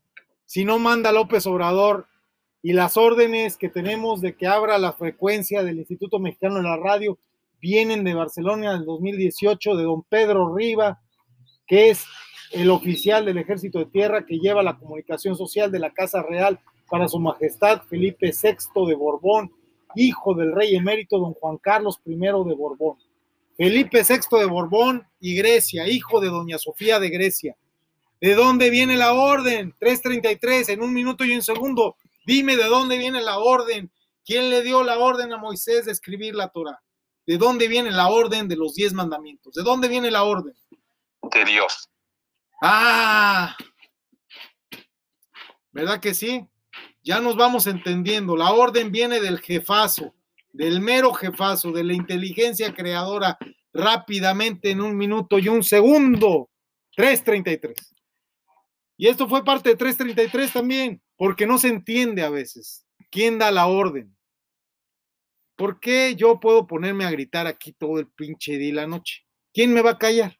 Si 0.53 0.67
no 0.67 0.79
manda 0.79 1.13
López 1.13 1.47
Obrador 1.47 2.09
y 2.63 2.75
las 2.75 2.99
órdenes 2.99 3.57
que 3.57 3.71
tenemos 3.71 4.21
de 4.21 4.37
que 4.37 4.47
abra 4.47 4.77
la 4.77 4.93
frecuencia 4.93 5.63
del 5.63 5.79
Instituto 5.79 6.19
Mexicano 6.19 6.57
de 6.57 6.65
la 6.65 6.77
Radio 6.77 7.19
vienen 7.59 8.05
de 8.05 8.13
Barcelona 8.13 8.75
del 8.75 8.85
2018 8.85 9.77
de 9.77 9.85
don 9.85 10.03
Pedro 10.03 10.55
Riva, 10.55 11.01
que 11.67 11.89
es 11.89 12.05
el 12.51 12.69
oficial 12.69 13.25
del 13.25 13.39
Ejército 13.39 13.79
de 13.79 13.87
Tierra 13.87 14.27
que 14.27 14.41
lleva 14.41 14.63
la 14.63 14.77
comunicación 14.77 15.37
social 15.37 15.73
de 15.73 15.79
la 15.79 15.95
Casa 15.95 16.23
Real 16.23 16.61
para 16.91 17.09
su 17.09 17.19
majestad 17.19 17.81
Felipe 17.89 18.31
VI 18.31 18.87
de 18.89 18.95
Borbón, 18.95 19.51
hijo 19.95 20.35
del 20.35 20.53
rey 20.53 20.77
emérito 20.77 21.19
don 21.19 21.33
Juan 21.33 21.57
Carlos 21.57 21.99
I 22.05 22.15
de 22.15 22.55
Borbón. 22.55 22.99
Felipe 23.57 24.03
VI 24.07 24.39
de 24.39 24.45
Borbón 24.45 25.07
y 25.19 25.35
Grecia, 25.35 25.89
hijo 25.89 26.21
de 26.21 26.29
doña 26.29 26.59
Sofía 26.59 27.01
de 27.01 27.09
Grecia. 27.09 27.57
¿De 28.23 28.37
dónde 28.37 28.71
viene 28.71 28.97
la 28.97 29.15
orden? 29.15 29.75
333 29.81 30.69
en 30.69 30.81
un 30.81 30.95
minuto 30.95 31.25
y 31.25 31.35
un 31.35 31.43
segundo. 31.43 31.97
Dime 32.25 32.57
de 32.57 32.67
dónde 32.67 32.97
viene 32.97 33.21
la 33.21 33.39
orden. 33.39 33.91
¿Quién 34.25 34.49
le 34.49 34.63
dio 34.63 34.85
la 34.85 34.97
orden 34.99 35.33
a 35.33 35.39
Moisés 35.39 35.87
de 35.87 35.93
escribir 35.93 36.37
la 36.37 36.49
Torah? 36.49 36.81
¿De 37.27 37.37
dónde 37.37 37.67
viene 37.67 37.91
la 37.91 38.09
orden 38.09 38.47
de 38.47 38.55
los 38.55 38.77
diez 38.77 38.93
mandamientos? 38.93 39.55
¿De 39.55 39.65
dónde 39.65 39.89
viene 39.89 40.09
la 40.13 40.23
orden? 40.23 40.55
de 41.35 41.45
Dios. 41.45 41.91
Ah, 42.63 43.57
¿verdad 45.73 45.99
que 45.99 46.15
sí? 46.15 46.47
Ya 47.03 47.21
nos 47.21 47.35
vamos 47.35 47.67
entendiendo. 47.67 48.37
La 48.37 48.53
orden 48.53 48.93
viene 48.93 49.21
del 49.21 49.41
jefazo, 49.41 50.15
del 50.53 50.81
mero 50.81 51.13
jefazo, 51.13 51.73
de 51.73 51.83
la 51.83 51.95
inteligencia 51.95 52.73
creadora, 52.73 53.37
rápidamente 53.73 54.71
en 54.71 54.81
un 54.81 54.97
minuto 54.97 55.41
y 55.41 55.49
un 55.49 55.65
segundo. 55.65 56.51
333. 56.95 57.92
Y 59.03 59.09
esto 59.09 59.29
fue 59.29 59.45
parte 59.45 59.71
de 59.71 59.75
333 59.75 60.53
también, 60.53 61.03
porque 61.17 61.45
no 61.45 61.59
se 61.59 61.67
entiende 61.67 62.23
a 62.23 62.31
veces 62.31 62.87
quién 63.11 63.37
da 63.37 63.51
la 63.51 63.67
orden. 63.67 64.17
¿Por 65.57 65.81
qué 65.81 66.15
yo 66.15 66.39
puedo 66.39 66.69
ponerme 66.69 67.05
a 67.05 67.11
gritar 67.11 67.49
aquí 67.49 67.73
todo 67.73 67.99
el 67.99 68.07
pinche 68.07 68.59
día 68.59 68.69
y 68.69 68.71
la 68.71 68.87
noche? 68.87 69.27
¿Quién 69.53 69.75
me 69.75 69.83
va 69.83 69.91
a 69.91 69.99
callar? 69.99 70.39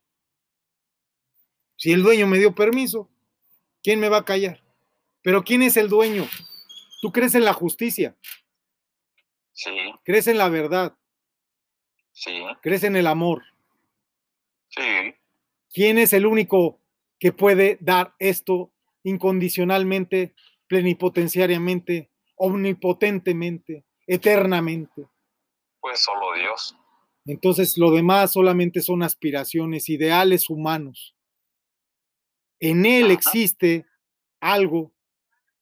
Si 1.75 1.91
el 1.91 2.05
dueño 2.05 2.29
me 2.29 2.39
dio 2.39 2.55
permiso, 2.55 3.11
¿quién 3.83 3.99
me 3.99 4.09
va 4.09 4.19
a 4.19 4.25
callar? 4.25 4.63
Pero 5.23 5.43
¿quién 5.43 5.63
es 5.63 5.77
el 5.77 5.89
dueño? 5.89 6.29
¿Tú 7.01 7.11
crees 7.11 7.35
en 7.35 7.45
la 7.45 7.55
justicia? 7.55 8.17
Sí, 9.55 9.75
crees 10.05 10.29
en 10.29 10.39
la 10.39 10.49
verdad, 10.49 10.97
sí, 12.13 12.45
crees 12.63 12.85
en 12.85 12.95
el 12.95 13.09
amor. 13.09 13.43
sí. 14.69 15.17
¿Quién 15.75 15.99
es 15.99 16.13
el 16.13 16.27
único 16.27 16.82
que 17.23 17.33
puede 17.33 17.79
dar 17.81 18.17
esto 18.19 18.73
incondicionalmente, 19.05 20.35
plenipotenciariamente, 20.67 22.11
omnipotentemente, 22.35 23.87
eternamente? 24.09 25.09
Pues 25.79 26.01
solo 26.01 26.35
Dios. 26.35 26.77
Entonces 27.25 27.79
lo 27.79 27.93
demás 27.93 28.33
solamente 28.33 28.81
son 28.83 29.05
aspiraciones, 29.05 29.89
ideales 29.89 30.51
humanos. 30.51 31.15
En 32.59 32.87
él 32.87 33.05
Ajá. 33.05 33.13
existe 33.13 33.87
algo 34.41 34.93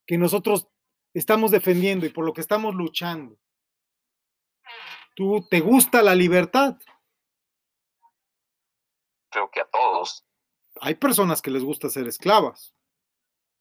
que 0.06 0.16
nosotros 0.16 0.66
estamos 1.12 1.50
defendiendo 1.50 2.06
y 2.06 2.08
por 2.08 2.24
lo 2.24 2.32
que 2.32 2.40
estamos 2.40 2.74
luchando. 2.74 3.38
¿Tú 5.14 5.46
te 5.50 5.60
gusta 5.60 6.00
la 6.00 6.14
libertad? 6.14 6.78
Creo 9.28 9.50
que 9.50 9.60
a 9.60 9.68
todos. 9.70 10.24
Hay 10.80 10.94
personas 10.94 11.42
que 11.42 11.50
les 11.50 11.62
gusta 11.62 11.88
ser 11.90 12.06
esclavas. 12.08 12.74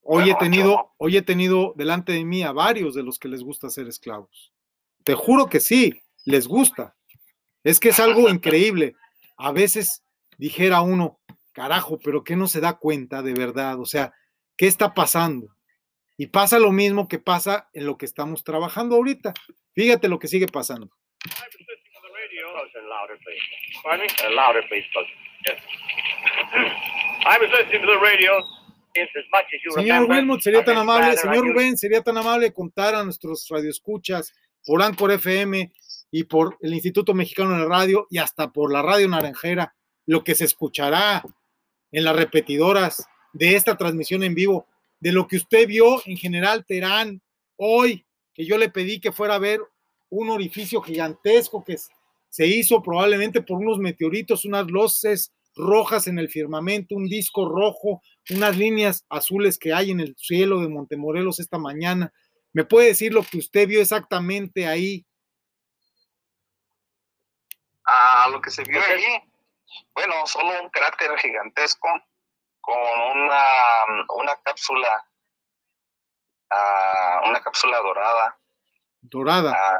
Hoy 0.01 0.23
Bueno, 0.23 0.31
he 0.31 0.39
tenido, 0.39 0.71
no. 0.71 0.95
hoy 0.97 1.17
he 1.17 1.21
tenido 1.21 1.73
delante 1.75 2.13
de 2.13 2.23
mí 2.23 2.43
a 2.43 2.51
varios 2.51 2.95
de 2.95 3.03
los 3.03 3.19
que 3.19 3.27
les 3.27 3.43
gusta 3.43 3.69
ser 3.69 3.87
esclavos. 3.87 4.53
Te 5.03 5.13
juro 5.13 5.47
que 5.47 5.59
sí, 5.59 6.01
les 6.25 6.47
gusta. 6.47 6.95
Es 7.63 7.79
que 7.79 7.89
es 7.89 7.99
algo 7.99 8.29
increíble. 8.29 8.95
A 9.37 9.51
veces 9.51 10.03
dijera 10.37 10.81
uno, 10.81 11.19
carajo, 11.51 11.99
pero 12.03 12.23
que 12.23 12.35
no 12.35 12.47
se 12.47 12.61
da 12.61 12.77
cuenta 12.77 13.21
de 13.21 13.33
verdad. 13.33 13.79
O 13.79 13.85
sea, 13.85 14.13
¿qué 14.55 14.67
está 14.67 14.93
pasando? 14.93 15.53
Y 16.17 16.27
pasa 16.27 16.59
lo 16.59 16.71
mismo 16.71 17.07
que 17.07 17.19
pasa 17.19 17.69
en 17.73 17.85
lo 17.85 17.97
que 17.97 18.05
estamos 18.05 18.43
trabajando 18.43 18.95
ahorita. 18.95 19.33
Fíjate 19.73 20.07
lo 20.07 20.19
que 20.19 20.27
sigue 20.27 20.47
pasando. 20.47 20.89
Señor. 29.71 30.09
Wilmot, 30.09 30.41
sería 30.41 30.63
tan 30.63 30.77
amable, 30.77 31.15
señor. 31.17 31.47
Rubén, 31.47 31.77
sería 31.77 32.01
tan 32.01 32.17
amable 32.17 32.51
contar 32.53 32.95
a 32.95 33.03
nuestros 33.03 33.47
radioescuchas 33.49 34.33
por 34.65 34.81
Anchor 34.81 35.11
FM 35.11 35.71
y 36.11 36.23
por 36.23 36.57
el 36.61 36.73
Instituto 36.73 37.13
Mexicano 37.13 37.57
de 37.57 37.65
Radio 37.65 38.07
y 38.09 38.17
hasta 38.17 38.51
por 38.51 38.71
la 38.73 38.81
Radio 38.81 39.07
Naranjera 39.07 39.75
lo 40.05 40.23
que 40.23 40.35
se 40.35 40.45
escuchará 40.45 41.23
en 41.91 42.03
las 42.03 42.15
repetidoras 42.15 43.07
de 43.33 43.55
esta 43.55 43.77
transmisión 43.77 44.23
en 44.23 44.33
vivo, 44.33 44.67
de 44.99 45.11
lo 45.11 45.27
que 45.27 45.37
usted 45.37 45.67
vio 45.67 46.01
en 46.05 46.17
General 46.17 46.65
Terán 46.65 47.21
hoy, 47.57 48.05
que 48.33 48.45
yo 48.45 48.57
le 48.57 48.69
pedí 48.69 48.99
que 48.99 49.11
fuera 49.11 49.35
a 49.35 49.39
ver 49.39 49.61
un 50.09 50.29
orificio 50.29 50.81
gigantesco 50.81 51.63
que 51.63 51.77
se 52.29 52.47
hizo 52.47 52.81
probablemente 52.81 53.41
por 53.41 53.59
unos 53.59 53.77
meteoritos, 53.77 54.45
unas 54.45 54.67
luces 54.67 55.31
rojas 55.55 56.07
en 56.07 56.19
el 56.19 56.29
firmamento, 56.29 56.95
un 56.95 57.05
disco 57.07 57.47
rojo, 57.49 58.01
unas 58.29 58.57
líneas 58.57 59.05
azules 59.09 59.57
que 59.59 59.73
hay 59.73 59.91
en 59.91 59.99
el 59.99 60.15
cielo 60.17 60.61
de 60.61 60.69
Montemorelos 60.69 61.39
esta 61.39 61.57
mañana. 61.57 62.13
¿Me 62.53 62.63
puede 62.65 62.87
decir 62.87 63.13
lo 63.13 63.23
que 63.23 63.37
usted 63.37 63.67
vio 63.67 63.81
exactamente 63.81 64.67
ahí? 64.67 65.05
Ah, 67.85 68.27
lo 68.31 68.41
que 68.41 68.51
se 68.51 68.63
vio 68.63 68.79
ahí, 68.81 69.03
bueno, 69.95 70.13
solo 70.27 70.61
un 70.61 70.69
cráter 70.69 71.17
gigantesco 71.17 71.87
con 72.61 72.77
una, 73.15 73.43
una 74.15 74.35
cápsula, 74.43 75.05
ah, 76.51 77.21
una 77.27 77.41
cápsula 77.41 77.77
dorada, 77.79 78.37
Dorada. 79.01 79.53
ah, 79.55 79.77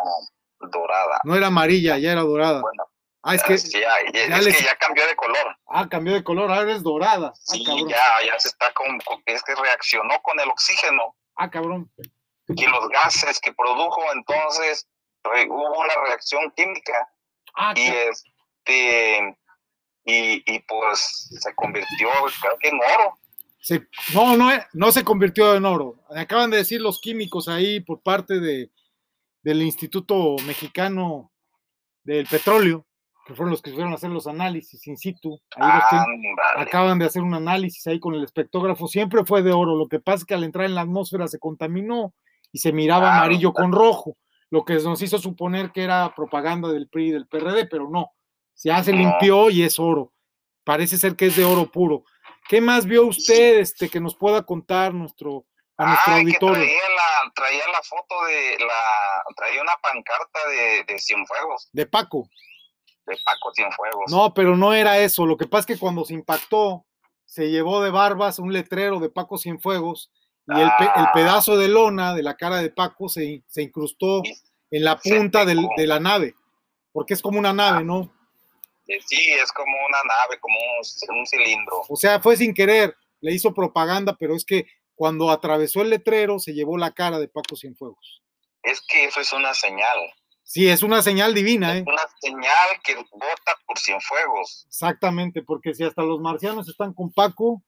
dorada. 0.72 1.20
No 1.24 1.36
era 1.36 1.48
amarilla, 1.48 1.98
ya 1.98 2.12
era 2.14 2.22
dorada. 2.22 2.62
Bueno, 2.62 2.84
Ah, 3.22 3.36
es 3.36 3.44
que, 3.44 3.54
es, 3.56 3.70
ya, 3.72 3.80
ya- 4.14 4.28
ya 4.30 4.38
es 4.38 4.46
les- 4.46 4.58
que 4.58 4.64
ya 4.64 4.76
cambió 4.78 5.06
de 5.06 5.16
color. 5.16 5.58
ah, 5.68 5.88
cambió 5.90 6.14
de 6.14 6.24
color, 6.24 6.52
ahora 6.52 6.72
es 6.72 6.82
dorada. 6.84 7.34
Ah, 7.36 7.40
Sí, 7.44 7.64
cabrón. 7.66 7.90
ya, 7.90 7.98
ya 8.26 8.40
se 8.40 8.48
está 8.48 8.72
con, 8.74 8.98
con- 9.02 9.22
es 9.26 9.44
que 9.44 9.56
reaccionó 9.56 10.22
con 10.22 10.40
el 10.40 10.48
oxígeno 10.50 11.16
Ah, 11.36 11.50
cabrón. 11.50 11.92
y 12.48 12.66
los 12.66 12.88
gases 12.90 13.40
que 13.42 13.54
produjo, 13.54 14.02
entonces 14.14 14.88
re- 15.24 15.48
hubo 15.50 15.80
una 15.80 15.94
reacción 16.08 16.50
química 16.56 17.10
Ah, 17.56 17.74
y 17.76 17.88
este 17.88 19.38
y, 20.06 20.44
y 20.56 20.60
pues 20.62 21.28
se 21.40 21.54
convirtió 21.56 22.10
creo 22.42 22.58
que 22.60 22.70
en 22.70 22.76
oro. 22.96 23.20
se- 23.60 23.88
no, 24.14 24.38
no, 24.38 24.52
eh, 24.52 24.66
no 24.74 24.92
se 24.92 25.04
convirtió 25.04 25.56
en 25.56 25.66
oro. 25.66 25.96
Acaban 26.16 26.50
de 26.50 26.58
decir 26.58 26.80
los 26.82 27.00
químicos 27.02 27.48
ahí 27.50 27.80
por 27.82 28.02
parte 28.02 28.40
de, 28.40 28.72
del 29.44 29.62
Instituto 29.62 30.38
Mexicano 30.46 31.32
del 32.04 32.26
Petróleo, 32.28 32.86
que 33.30 33.36
fueron 33.36 33.52
los 33.52 33.62
que 33.62 33.72
fueron 33.72 33.92
a 33.92 33.96
hacer 33.96 34.10
los 34.10 34.26
análisis 34.26 34.88
in 34.88 34.98
situ. 34.98 35.40
Ahí 35.56 35.70
los. 35.72 35.94
Ándale. 35.94 36.36
acaban 36.58 36.98
de 36.98 37.06
hacer 37.06 37.22
un 37.22 37.36
análisis 37.36 37.86
ahí 37.86 38.00
con 38.00 38.16
el 38.16 38.24
espectógrafo, 38.24 38.88
siempre 38.88 39.24
fue 39.24 39.44
de 39.44 39.52
oro, 39.52 39.76
lo 39.76 39.88
que 39.88 40.00
pasa 40.00 40.18
es 40.18 40.26
que 40.26 40.34
al 40.34 40.44
entrar 40.44 40.66
en 40.66 40.74
la 40.74 40.82
atmósfera 40.82 41.28
se 41.28 41.38
contaminó 41.38 42.16
y 42.52 42.58
se 42.58 42.72
miraba 42.72 43.14
Ah, 43.14 43.18
amarillo 43.18 43.54
con 43.54 43.72
rojo, 43.72 44.18
lo 44.50 44.66
que 44.66 44.74
nos 44.80 45.00
hizo 45.04 45.20
suponer 45.20 45.72
que 45.72 45.84
era 45.84 46.12
propaganda 46.16 46.70
del 46.70 46.90
PRI 46.90 47.10
y 47.10 47.12
del 47.12 47.28
PRD, 47.28 47.68
pero 47.68 47.88
no, 47.88 48.14
ya 48.56 48.84
se 48.84 48.94
limpió 48.94 49.52
y 49.52 49.62
es 49.62 49.78
oro, 49.78 50.12
parece 50.64 50.98
ser 50.98 51.16
que 51.16 51.28
es 51.28 51.36
de 51.36 51.46
oro 51.46 51.68
puro. 51.68 52.06
¿Qué 52.48 52.62
más 52.62 52.88
vio 52.88 53.06
usted 53.06 53.60
este, 53.60 53.90
que 53.90 54.00
nos 54.00 54.16
pueda 54.16 54.42
contar 54.42 54.92
nuestro, 54.96 55.46
a 55.78 55.86
nuestro 55.86 56.14
que 56.14 56.20
auditorio? 56.20 56.56
traía 56.56 56.90
la, 56.96 57.32
traía 57.36 57.68
la 57.68 57.82
foto 57.84 58.26
de 58.26 58.58
la, 58.66 59.24
traía 59.36 59.62
una 59.62 59.74
pancarta 59.84 60.40
de, 60.50 60.84
de 60.92 61.00
Cienfuegos, 61.00 61.70
De 61.74 61.86
Paco. 61.86 62.28
De 63.10 63.18
Paco 63.26 63.52
Cienfuegos. 63.54 64.12
No, 64.12 64.34
pero 64.34 64.56
no 64.56 64.74
era 64.74 65.00
eso. 65.00 65.26
Lo 65.26 65.36
que 65.38 65.48
pasa 65.48 65.62
es 65.62 65.66
que 65.66 65.78
cuando 65.80 66.06
se 66.06 66.14
impactó, 66.14 66.86
se 67.26 67.50
llevó 67.52 67.82
de 67.84 67.90
barbas 67.92 68.40
un 68.40 68.54
letrero 68.54 69.00
de 69.00 69.10
Paco 69.10 69.38
Cienfuegos 69.38 70.12
y 70.48 70.60
el, 70.60 70.70
pe- 70.78 70.86
el 70.96 71.06
Ah. 71.06 71.12
pedazo 71.14 71.58
de 71.58 71.68
lona 71.68 72.14
de 72.16 72.24
la 72.24 72.36
cara 72.38 72.58
de 72.58 72.70
Paco 72.72 73.10
se, 73.10 73.44
se 73.48 73.62
incrustó 73.64 74.22
Y- 74.24 74.34
en 74.72 74.84
la 74.84 74.98
punta 74.98 75.46
del- 75.46 75.68
de 75.78 75.88
la 75.88 76.00
nave, 76.00 76.36
porque 76.92 77.14
es 77.14 77.22
como 77.22 77.38
una 77.40 77.54
nave, 77.54 77.84
¿no? 77.84 78.12
Eh, 78.88 79.00
Sí, 79.06 79.32
es 79.34 79.52
como 79.52 79.72
una 79.88 80.00
nave, 80.08 80.40
como 80.40 80.56
un, 80.58 81.20
un 81.20 81.28
cilindro. 81.28 81.82
O 81.88 81.96
sea, 81.96 82.20
fue 82.20 82.36
sin 82.38 82.54
querer, 82.54 82.96
le 83.22 83.34
hizo 83.34 83.54
propaganda, 83.54 84.16
pero 84.20 84.36
es 84.36 84.44
que 84.46 84.66
cuando 84.96 85.30
atravesó 85.30 85.82
el 85.82 85.92
letrero 85.92 86.40
se 86.40 86.54
llevó 86.54 86.78
la 86.78 86.92
cara 86.92 87.20
de 87.20 87.28
Paco 87.28 87.56
Cienfuegos. 87.56 88.24
Es 88.64 88.82
que 88.82 89.06
eso 89.06 89.22
es 89.22 89.32
una 89.32 89.54
señal. 89.54 89.98
Sí, 90.52 90.68
es 90.68 90.82
una 90.82 91.04
señal 91.04 91.36
divina, 91.36 91.78
¿eh? 91.78 91.84
Una 91.86 92.02
señal 92.20 92.70
que 92.84 92.96
vota 92.96 93.54
por 93.68 93.78
Cienfuegos. 93.78 94.66
Exactamente, 94.66 95.44
porque 95.44 95.76
si 95.76 95.84
hasta 95.84 96.02
los 96.02 96.20
marcianos 96.20 96.68
están 96.68 96.92
con 96.92 97.12
Paco, 97.14 97.62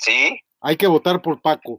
Sí, 0.00 0.36
hay 0.60 0.76
que 0.76 0.88
votar 0.88 1.22
por 1.22 1.40
Paco. 1.40 1.78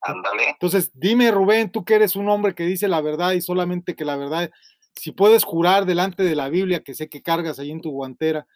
ándale. 0.00 0.48
Entonces, 0.50 0.90
dime, 0.92 1.30
Rubén, 1.30 1.70
tú 1.70 1.84
que 1.84 1.94
eres 1.94 2.16
un 2.16 2.28
hombre 2.28 2.52
que 2.56 2.64
dice 2.64 2.88
la 2.88 3.00
verdad 3.00 3.30
y 3.34 3.40
solamente 3.40 3.94
que 3.94 4.04
la 4.04 4.16
verdad, 4.16 4.50
si 4.96 5.12
puedes 5.12 5.44
jurar 5.44 5.86
delante 5.86 6.24
de 6.24 6.34
la 6.34 6.48
Biblia, 6.48 6.82
que 6.82 6.94
sé 6.94 7.08
que 7.08 7.22
cargas 7.22 7.60
ahí 7.60 7.70
en 7.70 7.80
tu 7.80 7.92
guantera, 7.92 8.48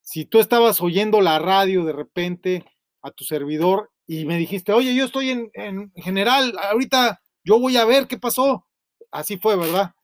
si 0.00 0.24
tú 0.24 0.40
estabas 0.40 0.80
oyendo 0.80 1.20
la 1.20 1.38
radio 1.38 1.84
de 1.84 1.92
repente 1.92 2.64
a 3.02 3.12
tu 3.12 3.22
servidor 3.22 3.92
y 4.04 4.24
me 4.24 4.36
dijiste, 4.36 4.72
oye, 4.72 4.96
yo 4.96 5.04
estoy 5.04 5.30
en, 5.30 5.48
en 5.54 5.92
general, 5.92 6.58
ahorita 6.60 7.22
yo 7.44 7.60
voy 7.60 7.76
a 7.76 7.84
ver 7.84 8.08
qué 8.08 8.18
pasó. 8.18 8.66
Así 9.12 9.38
fue, 9.38 9.54
¿verdad? 9.56 9.94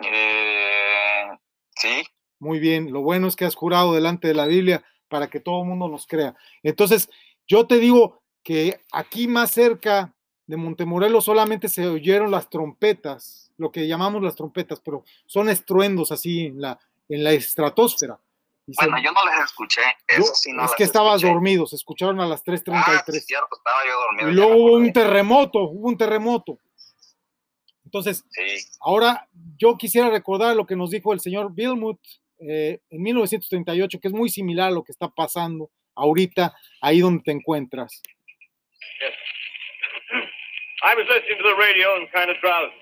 Eh, 0.00 1.28
sí, 1.76 2.04
Muy 2.38 2.58
bien, 2.58 2.92
lo 2.92 3.00
bueno 3.02 3.26
es 3.28 3.36
que 3.36 3.44
has 3.44 3.54
jurado 3.54 3.94
delante 3.94 4.28
de 4.28 4.34
la 4.34 4.46
Biblia 4.46 4.84
para 5.08 5.28
que 5.28 5.40
todo 5.40 5.62
el 5.62 5.68
mundo 5.68 5.88
nos 5.88 6.06
crea. 6.06 6.34
Entonces, 6.62 7.08
yo 7.46 7.66
te 7.66 7.78
digo 7.78 8.22
que 8.42 8.80
aquí 8.92 9.26
más 9.28 9.50
cerca 9.52 10.14
de 10.46 10.56
Montemorelos 10.56 11.24
solamente 11.24 11.68
se 11.68 11.86
oyeron 11.86 12.30
las 12.30 12.48
trompetas, 12.50 13.50
lo 13.56 13.72
que 13.72 13.88
llamamos 13.88 14.22
las 14.22 14.36
trompetas, 14.36 14.80
pero 14.84 15.04
son 15.26 15.48
estruendos 15.48 16.12
así 16.12 16.46
en 16.46 16.60
la, 16.60 16.78
en 17.08 17.24
la 17.24 17.32
estratosfera. 17.32 18.20
Y 18.66 18.74
se- 18.74 18.84
bueno, 18.84 19.02
yo 19.02 19.12
no 19.12 19.20
les 19.30 19.44
escuché. 19.44 19.80
yo- 20.16 20.24
Eso 20.24 20.34
sí, 20.34 20.52
no 20.52 20.64
es 20.64 20.72
que 20.76 20.84
estabas 20.84 21.16
escuché. 21.16 21.32
dormido, 21.32 21.66
se 21.66 21.76
escucharon 21.76 22.20
a 22.20 22.26
las 22.26 22.40
Ah, 22.40 22.44
3.33. 22.44 23.14
sí, 23.14 23.20
cierto, 23.20 23.56
estaba 23.56 23.78
yo 23.88 24.00
dormido. 24.00 24.28
y 24.30 24.34
luego 24.34 24.56
hubo 24.56 24.76
un 24.76 24.92
terremoto, 24.92 25.60
hubo 25.70 25.88
un 25.88 25.96
terremoto. 25.96 26.58
Entonces, 27.86 28.24
Sí, 28.28 28.42
Ahora, 28.80 29.28
yo 29.56 29.78
quisiera 29.78 30.10
recordar 30.10 30.54
lo 30.56 30.66
que 30.66 30.76
nos 30.76 30.90
dijo 30.90 31.12
el 31.12 31.20
señor 31.20 31.54
Billmut 31.54 31.98
eh, 32.40 32.80
en 32.90 33.02
1938, 33.02 33.98
que 34.00 34.08
es 34.08 34.14
muy 34.14 34.28
similar 34.28 34.68
a 34.68 34.72
lo 34.72 34.82
que 34.82 34.92
está 34.92 35.08
pasando 35.08 35.70
ahorita 35.94 36.54
ahí 36.82 37.00
donde 37.00 37.22
te 37.22 37.30
encuentras. 37.30 38.02
I 40.82 40.94
was 40.94 41.06
listening 41.08 41.38
to 41.38 41.44
the 41.44 41.54
radio 41.54 41.96
and 41.96 42.10
kind 42.12 42.30
of 42.30 42.36
drowsy. 42.42 42.74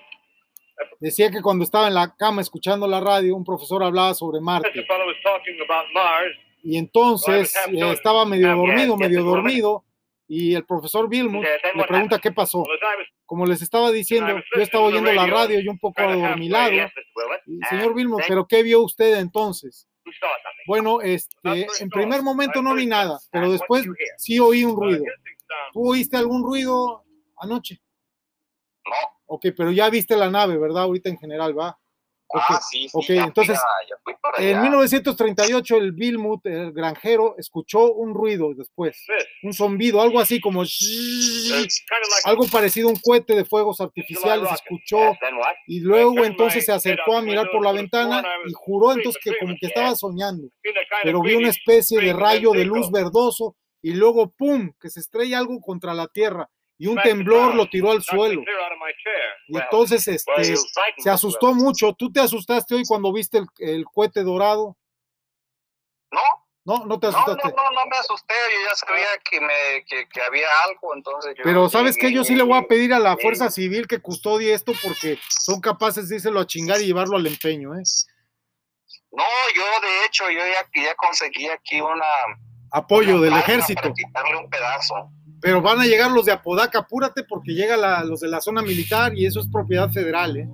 Decía 0.99 1.31
que 1.31 1.41
cuando 1.41 1.63
estaba 1.63 1.87
en 1.87 1.93
la 1.93 2.13
cama 2.17 2.41
escuchando 2.41 2.87
la 2.87 2.99
radio, 2.99 3.35
un 3.35 3.45
profesor 3.45 3.81
hablaba 3.83 4.13
sobre 4.13 4.41
Marte. 4.41 4.85
y 6.63 6.77
entonces 6.77 7.55
eh, 7.71 7.91
estaba 7.91 8.25
medio 8.25 8.53
dormido, 8.55 8.97
medio 8.97 9.23
dormido 9.23 9.84
y 10.27 10.55
el 10.55 10.65
profesor 10.65 11.07
Billmut 11.07 11.43
le 11.43 11.83
pregunta 11.85 12.19
qué 12.19 12.31
pasó. 12.31 12.65
Como 13.25 13.45
les 13.45 13.61
estaba 13.61 13.91
diciendo, 13.91 14.41
yo 14.55 14.61
estaba 14.61 14.85
oyendo 14.85 15.11
la 15.11 15.27
radio 15.27 15.59
y 15.59 15.67
un 15.67 15.79
poco 15.79 16.01
adormilado. 16.01 16.71
Willett. 16.71 16.91
Y, 17.45 17.59
señor 17.69 17.87
And 17.87 17.95
Vilmo, 17.95 18.17
then 18.17 18.25
¿pero 18.27 18.47
qué 18.47 18.63
vio 18.63 18.81
usted 18.81 19.17
entonces? 19.19 19.87
Bueno, 20.67 21.01
este, 21.01 21.67
en 21.79 21.89
primer 21.89 22.21
momento 22.21 22.61
no 22.61 22.73
vi 22.75 22.85
nada, 22.85 23.19
pero 23.31 23.51
después 23.51 23.85
sí 24.17 24.39
oí 24.39 24.63
un 24.63 24.75
ruido. 24.75 25.03
¿Tú 25.73 25.89
oíste 25.89 26.17
algún 26.17 26.43
ruido 26.43 27.03
anoche? 27.37 27.81
No. 28.85 29.17
Ok, 29.27 29.47
pero 29.57 29.71
ya 29.71 29.89
viste 29.89 30.15
la 30.15 30.29
nave, 30.29 30.57
¿verdad? 30.57 30.83
Ahorita 30.83 31.09
en 31.09 31.17
general, 31.17 31.57
¿va? 31.57 31.79
Ah, 32.33 32.59
sí, 32.59 32.89
sí. 32.89 32.91
ok, 32.91 33.05
ya 33.07 33.13
fui 33.13 33.17
entonces, 33.17 33.59
fui 34.03 34.13
En 34.37 34.55
allá. 34.55 34.61
1938 34.63 35.77
el 35.77 35.91
Vilmut, 35.91 36.45
el 36.45 36.73
granjero, 36.73 37.35
escuchó 37.37 37.93
un 37.93 38.13
ruido 38.13 38.53
después, 38.55 39.05
un 39.43 39.53
zombido, 39.53 40.01
algo 40.01 40.19
así 40.19 40.41
como 40.41 40.63
algo 42.25 42.47
parecido 42.51 42.89
a 42.89 42.91
un 42.91 42.99
cohete 42.99 43.35
de 43.35 43.45
fuegos 43.45 43.79
artificiales, 43.79 44.49
escuchó 44.51 45.15
y 45.67 45.79
luego 45.81 46.25
entonces 46.25 46.65
se 46.65 46.71
acercó 46.71 47.17
a 47.17 47.21
mirar 47.21 47.49
por 47.51 47.63
la 47.63 47.71
ventana 47.71 48.23
y 48.47 48.53
juró 48.53 48.93
entonces 48.93 49.21
que 49.23 49.37
como 49.37 49.55
que 49.59 49.67
estaba 49.67 49.95
soñando, 49.95 50.49
pero 51.03 51.21
vio 51.21 51.37
una 51.37 51.49
especie 51.49 52.01
de 52.01 52.13
rayo 52.13 52.51
de 52.51 52.65
luz 52.65 52.91
verdoso 52.91 53.55
y 53.81 53.93
luego 53.93 54.31
¡pum! 54.31 54.71
que 54.79 54.89
se 54.89 54.99
estrella 54.99 55.37
algo 55.37 55.59
contra 55.61 55.93
la 55.93 56.07
tierra 56.07 56.49
y 56.77 56.87
un 56.87 56.97
temblor 56.97 57.55
lo 57.55 57.69
tiró 57.69 57.91
al 57.91 58.01
suelo 58.01 58.41
y 59.47 59.57
entonces 59.57 60.07
este 60.07 60.55
se 60.97 61.09
asustó 61.09 61.53
mucho. 61.53 61.93
¿Tú 61.93 62.11
te 62.11 62.19
asustaste 62.19 62.75
hoy 62.75 62.83
cuando 62.87 63.11
viste 63.13 63.37
el, 63.39 63.47
el 63.59 63.85
cohete 63.85 64.23
dorado? 64.23 64.75
No, 66.11 66.21
No, 66.63 66.85
no 66.85 66.99
te 66.99 67.07
no, 67.07 67.13
no, 67.13 67.19
asustaste. 67.19 67.55
no, 67.55 67.71
no 67.71 67.85
me 67.89 67.97
asusté. 67.97 68.33
Yo 68.53 68.69
ya 68.69 68.75
sabía 68.75 69.07
que, 69.29 69.39
me, 69.41 69.85
que, 69.87 70.07
que 70.09 70.21
había 70.21 70.47
algo, 70.67 70.95
entonces 70.95 71.35
yo. 71.37 71.43
Pero 71.43 71.69
¿sabes 71.69 71.95
llegué 71.95 72.13
Yo 72.13 72.23
sí 72.23 72.35
le 72.35 72.43
voy 72.43 72.57
a 72.57 72.67
pedir 72.67 72.93
a 72.93 72.99
la. 72.99 73.17
Fuerza 73.17 73.49
Civil 73.51 73.87
que 73.87 73.99
custodie 73.99 74.53
esto 74.53 74.73
porque 74.81 75.19
son 75.29 75.61
capaces 75.61 76.09
de 76.09 76.15
írselo 76.15 76.39
a 76.39 76.47
chingar 76.47 76.81
y 76.81 76.85
llevarlo 76.87 77.17
al 77.17 77.27
empeño, 77.27 77.75
¿eh? 77.75 77.83
No, 79.11 79.23
yo 79.55 79.63
de 79.81 80.05
hecho, 80.05 80.29
yo 80.29 80.39
ya, 80.39 80.67
ya 80.83 80.95
conseguí 80.95 81.47
aquí 81.47 81.79
una. 81.81 82.05
Apoyo 82.71 83.15
una 83.17 83.25
del 83.25 83.37
ejército. 83.37 83.81
Para 83.81 83.93
quitarle 83.93 84.35
un 84.37 84.49
pedazo. 84.49 85.09
Pero 85.45 85.61
van 85.61 85.79
a 85.79 85.85
llegar 85.85 86.09
los 86.09 86.25
de 86.25 86.31
Apodaca, 86.31 86.79
apúrate 86.79 87.23
porque 87.23 87.53
llega 87.53 87.77
la- 87.77 88.03
los 88.03 88.19
de 88.19 88.27
la 88.27 88.41
zona 88.41 88.63
militar 88.63 89.15
y 89.15 89.27
eso 89.27 89.39
es 89.39 89.47
propiedad 89.47 89.91
federal, 89.91 90.35
¿eh? 90.37 90.47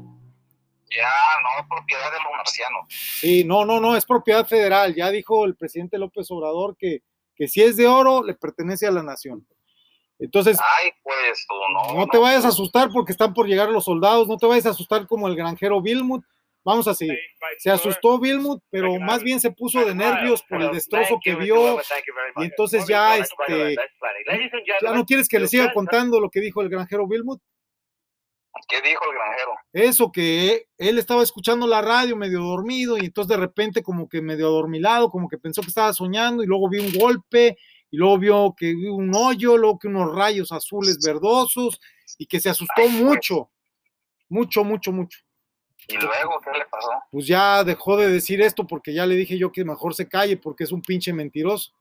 Ya, 0.89 1.07
no, 1.41 1.65
propiedad 1.69 2.11
de 2.11 2.17
los 2.17 2.31
marcianos. 2.35 2.81
Sí, 2.89 3.45
no, 3.45 3.63
no, 3.63 3.79
no, 3.79 3.95
es 3.95 4.05
propiedad 4.05 4.45
federal. 4.45 4.93
Ya 4.93 5.09
dijo 5.09 5.45
el 5.45 5.55
presidente 5.55 5.97
López 5.97 6.29
Obrador 6.29 6.75
que, 6.77 7.03
que 7.33 7.47
si 7.47 7.61
es 7.61 7.77
de 7.77 7.87
oro, 7.87 8.21
le 8.21 8.33
pertenece 8.33 8.85
a 8.85 8.91
la 8.91 9.01
nación. 9.01 9.47
Entonces, 10.19 10.59
Ay, 10.59 10.91
pues, 11.01 11.45
tú 11.47 11.55
no. 11.93 11.99
no 12.01 12.07
te 12.07 12.17
vayas 12.17 12.43
a 12.43 12.49
asustar 12.49 12.89
porque 12.91 13.13
están 13.13 13.33
por 13.33 13.47
llegar 13.47 13.69
los 13.69 13.85
soldados, 13.85 14.27
no 14.27 14.35
te 14.35 14.45
vayas 14.45 14.65
a 14.65 14.71
asustar 14.71 15.07
como 15.07 15.29
el 15.29 15.37
granjero 15.37 15.81
Vilmut. 15.81 16.25
Vamos 16.63 16.87
a 16.87 16.93
seguir. 16.93 17.17
Se 17.57 17.71
asustó 17.71 18.19
Vilmut, 18.19 18.61
pero 18.69 18.99
más 18.99 19.23
bien 19.23 19.39
se 19.39 19.51
puso 19.51 19.83
de 19.83 19.95
nervios 19.95 20.43
por 20.43 20.61
el 20.61 20.71
destrozo 20.71 21.19
que 21.23 21.35
vio. 21.35 21.79
y 22.37 22.43
entonces 22.43 22.85
ya, 22.87 23.17
este, 23.17 23.75
Ya 24.81 24.91
no 24.93 25.05
quieres 25.05 25.27
que 25.27 25.39
le 25.39 25.47
siga 25.47 25.73
contando 25.73 26.19
lo 26.19 26.29
que 26.29 26.39
dijo 26.39 26.61
el 26.61 26.69
granjero 26.69 27.07
Vilmut. 27.07 27.41
¿Qué 28.67 28.81
dijo 28.81 29.03
el 29.09 29.15
granjero? 29.15 29.51
Eso 29.73 30.11
que 30.11 30.65
él 30.77 30.99
estaba 30.99 31.23
escuchando 31.23 31.65
la 31.67 31.81
radio 31.81 32.15
medio 32.15 32.41
dormido 32.41 32.97
y 32.97 33.05
entonces 33.05 33.29
de 33.29 33.37
repente 33.37 33.81
como 33.81 34.07
que 34.07 34.21
medio 34.21 34.47
adormilado, 34.47 35.09
como 35.09 35.27
que 35.29 35.37
pensó 35.37 35.61
que 35.61 35.69
estaba 35.69 35.93
soñando 35.93 36.43
y 36.43 36.47
luego 36.47 36.69
vio 36.69 36.83
un 36.83 36.91
golpe 36.91 37.57
y 37.89 37.97
luego 37.97 38.17
vio 38.17 38.55
que 38.55 38.73
vio 38.73 38.93
un 38.93 39.13
hoyo, 39.15 39.57
luego 39.57 39.79
que 39.79 39.87
unos 39.87 40.13
rayos 40.13 40.51
azules 40.51 40.99
verdosos 41.03 41.79
y 42.17 42.25
que 42.25 42.39
se 42.39 42.49
asustó 42.49 42.87
mucho, 42.87 43.49
mucho, 44.29 44.63
mucho, 44.63 44.91
mucho. 44.91 45.19
¿Y 45.87 45.97
luego 45.97 46.39
qué 46.43 46.57
le 46.57 46.65
pasó? 46.65 46.91
Pues 47.11 47.27
ya 47.27 47.63
dejó 47.63 47.97
de 47.97 48.09
decir 48.09 48.41
esto 48.41 48.65
porque 48.65 48.93
ya 48.93 49.05
le 49.05 49.15
dije 49.15 49.37
yo 49.37 49.51
que 49.51 49.65
mejor 49.65 49.93
se 49.93 50.07
calle 50.07 50.37
porque 50.37 50.63
es 50.63 50.71
un 50.71 50.81
pinche 50.81 51.13
mentiroso. 51.13 51.71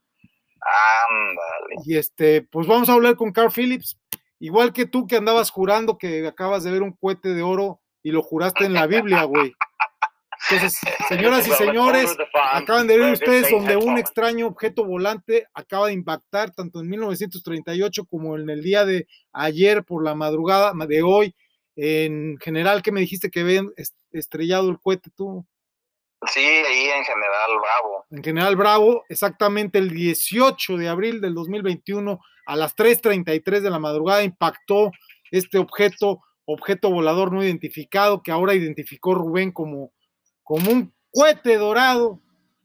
Ándale. 0.60 1.82
Y 1.84 1.96
este, 1.96 2.42
pues 2.42 2.66
vamos 2.66 2.88
a 2.88 2.94
hablar 2.94 3.16
con 3.16 3.32
Carl 3.32 3.50
Phillips. 3.50 3.98
Igual 4.38 4.72
que 4.72 4.86
tú 4.86 5.06
que 5.06 5.16
andabas 5.16 5.50
jurando 5.50 5.98
que 5.98 6.26
acabas 6.26 6.64
de 6.64 6.70
ver 6.70 6.82
un 6.82 6.92
cohete 6.92 7.34
de 7.34 7.42
oro 7.42 7.80
y 8.02 8.10
lo 8.10 8.22
juraste 8.22 8.64
en 8.64 8.72
la 8.72 8.86
Biblia, 8.86 9.24
güey. 9.24 9.54
Entonces, 10.48 10.80
señoras 11.08 11.46
y 11.46 11.50
señores, 11.52 12.16
acaban 12.52 12.86
de 12.86 12.98
ver 12.98 13.12
ustedes 13.12 13.50
donde 13.50 13.76
un 13.76 13.98
extraño 13.98 14.46
objeto 14.46 14.84
volante 14.84 15.46
acaba 15.54 15.88
de 15.88 15.92
impactar 15.92 16.50
tanto 16.52 16.80
en 16.80 16.88
1938 16.88 18.04
como 18.06 18.36
en 18.36 18.48
el 18.48 18.62
día 18.62 18.84
de 18.84 19.06
ayer 19.32 19.84
por 19.84 20.02
la 20.02 20.14
madrugada 20.14 20.72
de 20.86 21.02
hoy. 21.02 21.34
En 21.82 22.36
general, 22.36 22.82
¿qué 22.82 22.92
me 22.92 23.00
dijiste 23.00 23.30
que 23.30 23.42
ven 23.42 23.72
estrellado 24.12 24.68
el 24.68 24.78
cohete 24.78 25.08
tú? 25.16 25.46
Sí, 26.26 26.40
ahí 26.40 26.90
en 26.90 27.04
general, 27.04 27.50
bravo. 27.58 28.04
En 28.10 28.22
general 28.22 28.56
Bravo, 28.56 29.04
exactamente 29.08 29.78
el 29.78 29.88
18 29.88 30.76
de 30.76 30.88
abril 30.90 31.22
del 31.22 31.32
2021 31.32 32.20
a 32.44 32.56
las 32.56 32.76
3.33 32.76 33.60
de 33.60 33.70
la 33.70 33.78
madrugada 33.78 34.22
impactó 34.22 34.92
este 35.30 35.56
objeto, 35.56 36.20
objeto 36.44 36.90
volador 36.90 37.32
no 37.32 37.42
identificado, 37.42 38.22
que 38.22 38.30
ahora 38.30 38.52
identificó 38.52 39.14
Rubén 39.14 39.50
como, 39.50 39.90
como 40.42 40.70
un 40.70 40.92
cohete 41.10 41.56
dorado 41.56 42.20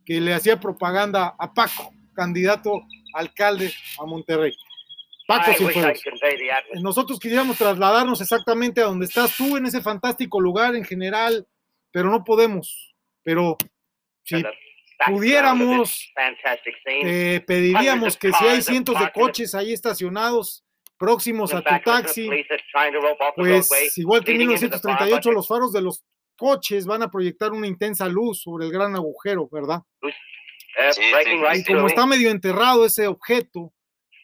que 0.05 0.19
le 0.19 0.33
hacía 0.33 0.59
propaganda 0.59 1.35
a 1.39 1.53
Paco, 1.53 1.93
candidato 2.13 2.81
alcalde 3.13 3.71
a 3.97 4.05
Monterrey. 4.05 4.51
Paco 5.27 5.53
Cienfuegos. 5.53 6.01
Nosotros 6.81 7.19
quisiéramos 7.19 7.57
trasladarnos 7.57 8.21
exactamente 8.21 8.81
a 8.81 8.85
donde 8.85 9.05
estás 9.05 9.35
tú, 9.35 9.57
en 9.57 9.65
ese 9.65 9.81
fantástico 9.81 10.39
lugar 10.39 10.75
en 10.75 10.83
general, 10.83 11.47
pero 11.91 12.09
no 12.09 12.23
podemos. 12.23 12.95
Pero 13.23 13.57
si 14.23 14.43
pudiéramos, 15.07 16.13
te 16.83 17.41
pediríamos 17.41 18.17
que 18.17 18.31
si 18.31 18.45
hay 18.45 18.61
cientos 18.61 18.99
de 18.99 19.11
coches 19.11 19.55
ahí 19.55 19.73
estacionados 19.73 20.63
próximos 20.97 21.53
a 21.53 21.61
tu 21.61 21.73
taxi, 21.83 22.29
pues 23.35 23.97
igual 23.97 24.23
que 24.23 24.31
en 24.31 24.37
1938 24.39 25.31
los 25.31 25.47
faros 25.47 25.73
de 25.73 25.81
los 25.81 26.03
coches 26.37 26.85
van 26.85 27.01
a 27.01 27.09
proyectar 27.09 27.51
una 27.51 27.67
intensa 27.67 28.07
luz 28.07 28.41
sobre 28.41 28.65
el 28.65 28.71
gran 28.71 28.95
agujero, 28.95 29.47
¿verdad? 29.51 29.81
Sí, 30.01 30.11
sí, 30.91 31.01
Y 31.55 31.63
como 31.63 31.87
está 31.87 32.05
medio 32.05 32.29
enterrado 32.29 32.85
ese 32.85 33.07
objeto 33.07 33.73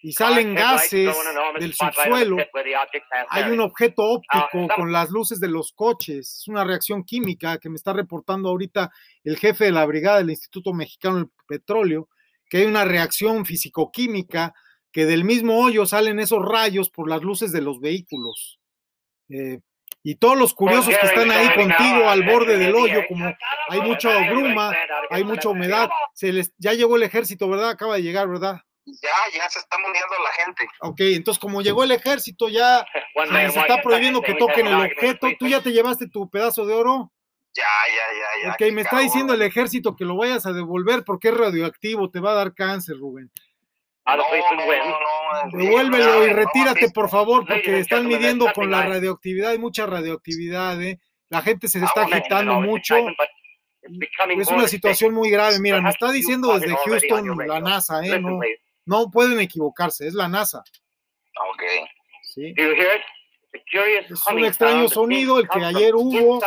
y 0.03 0.13
salen 0.13 0.55
gases 0.55 1.15
del 1.59 1.73
subsuelo, 1.73 2.37
hay 3.29 3.51
un 3.51 3.59
objeto 3.59 4.03
óptico 4.03 4.67
con 4.75 4.91
las 4.91 5.09
luces 5.09 5.39
de 5.39 5.47
los 5.47 5.73
coches. 5.73 6.39
Es 6.39 6.47
una 6.47 6.63
reacción 6.63 7.03
química 7.03 7.57
que 7.59 7.69
me 7.69 7.75
está 7.75 7.93
reportando 7.93 8.49
ahorita 8.49 8.91
el 9.23 9.37
jefe 9.37 9.65
de 9.65 9.71
la 9.71 9.85
brigada 9.85 10.17
del 10.17 10.31
Instituto 10.31 10.73
Mexicano 10.73 11.17
del 11.17 11.29
Petróleo, 11.47 12.09
que 12.49 12.57
hay 12.57 12.65
una 12.65 12.85
reacción 12.85 13.45
físico-química 13.45 14.53
que 14.91 15.05
del 15.05 15.23
mismo 15.23 15.59
hoyo 15.59 15.85
salen 15.85 16.19
esos 16.19 16.43
rayos 16.43 16.89
por 16.89 17.09
las 17.09 17.21
luces 17.21 17.51
de 17.51 17.61
los 17.61 17.79
vehículos. 17.79 18.59
Eh, 19.29 19.59
y 20.03 20.15
todos 20.15 20.37
los 20.37 20.53
curiosos 20.53 20.95
que 20.99 21.05
están 21.05 21.29
ahí 21.29 21.47
contigo 21.53 22.09
al 22.09 22.23
borde 22.23 22.57
del 22.57 22.73
hoyo, 22.73 23.01
como 23.07 23.33
hay 23.69 23.81
mucha 23.81 24.31
bruma, 24.31 24.73
hay 25.11 25.23
mucha 25.23 25.49
humedad, 25.49 25.89
se 26.13 26.33
les, 26.33 26.53
ya 26.57 26.73
llegó 26.73 26.95
el 26.95 27.03
ejército, 27.03 27.47
¿verdad? 27.47 27.69
Acaba 27.69 27.95
de 27.95 28.01
llegar, 28.01 28.27
¿verdad? 28.27 28.61
Ya, 29.01 29.37
ya 29.37 29.49
se 29.49 29.59
está 29.59 29.77
muriendo 29.77 30.15
la 30.23 30.31
gente. 30.43 30.67
Ok, 30.81 30.99
entonces 31.01 31.39
como 31.39 31.61
llegó 31.61 31.83
el 31.83 31.91
ejército, 31.91 32.49
ya 32.49 32.85
se 33.51 33.59
está 33.59 33.81
prohibiendo 33.81 34.21
que 34.21 34.35
toquen 34.35 34.67
el 34.67 34.75
objeto. 34.75 35.27
¿Tú 35.39 35.47
ya 35.47 35.61
te 35.61 35.71
llevaste 35.71 36.07
tu 36.07 36.29
pedazo 36.29 36.65
de 36.65 36.73
oro? 36.73 37.11
Ya, 37.53 37.63
ya, 37.63 38.17
ya, 38.45 38.47
ya. 38.47 38.53
Ok, 38.53 38.73
me 38.73 38.81
está 38.81 38.99
diciendo 38.99 39.33
el 39.33 39.41
ejército 39.41 39.95
que 39.95 40.05
lo 40.05 40.15
vayas 40.15 40.45
a 40.45 40.53
devolver 40.53 41.03
porque 41.03 41.29
es 41.29 41.37
radioactivo, 41.37 42.09
te 42.09 42.19
va 42.19 42.31
a 42.31 42.35
dar 42.35 42.53
cáncer, 42.53 42.97
Rubén. 42.97 43.29
No, 44.05 44.17
no, 44.17 44.23
no, 44.23 45.51
no, 45.51 45.57
Devuélvelo 45.57 46.25
y 46.25 46.33
retírate, 46.33 46.87
no, 46.87 46.93
por 46.93 47.09
favor, 47.09 47.45
porque 47.45 47.79
están 47.79 48.07
midiendo 48.07 48.51
con 48.53 48.71
la 48.71 48.83
radioactividad, 48.83 49.51
hay 49.51 49.59
mucha 49.59 49.85
radioactividad, 49.85 50.81
¿eh? 50.81 50.99
La 51.29 51.41
gente 51.41 51.67
se 51.67 51.79
Ah, 51.79 51.85
está 51.85 52.01
agitando 52.03 52.59
mucho. 52.61 52.95
Es 54.37 54.47
una 54.47 54.67
situación 54.67 55.13
muy 55.13 55.29
grave. 55.29 55.59
Mira, 55.59 55.81
me 55.81 55.89
está 55.89 56.11
diciendo 56.11 56.57
desde 56.57 56.75
Houston 56.75 57.37
la 57.47 57.59
NASA, 57.59 58.03
¿eh? 58.05 58.19
No, 58.19 58.39
no 58.85 59.09
pueden 59.11 59.39
equivocarse, 59.39 60.07
es 60.07 60.13
la 60.13 60.27
NASA. 60.27 60.59
Ok. 61.53 61.63
¿sí? 62.23 62.53
Es 64.09 64.27
un 64.27 64.45
extraño 64.45 64.87
sonido 64.89 65.39
el 65.39 65.47
que 65.49 65.59
ayer 65.63 65.93
hubo, 65.95 66.39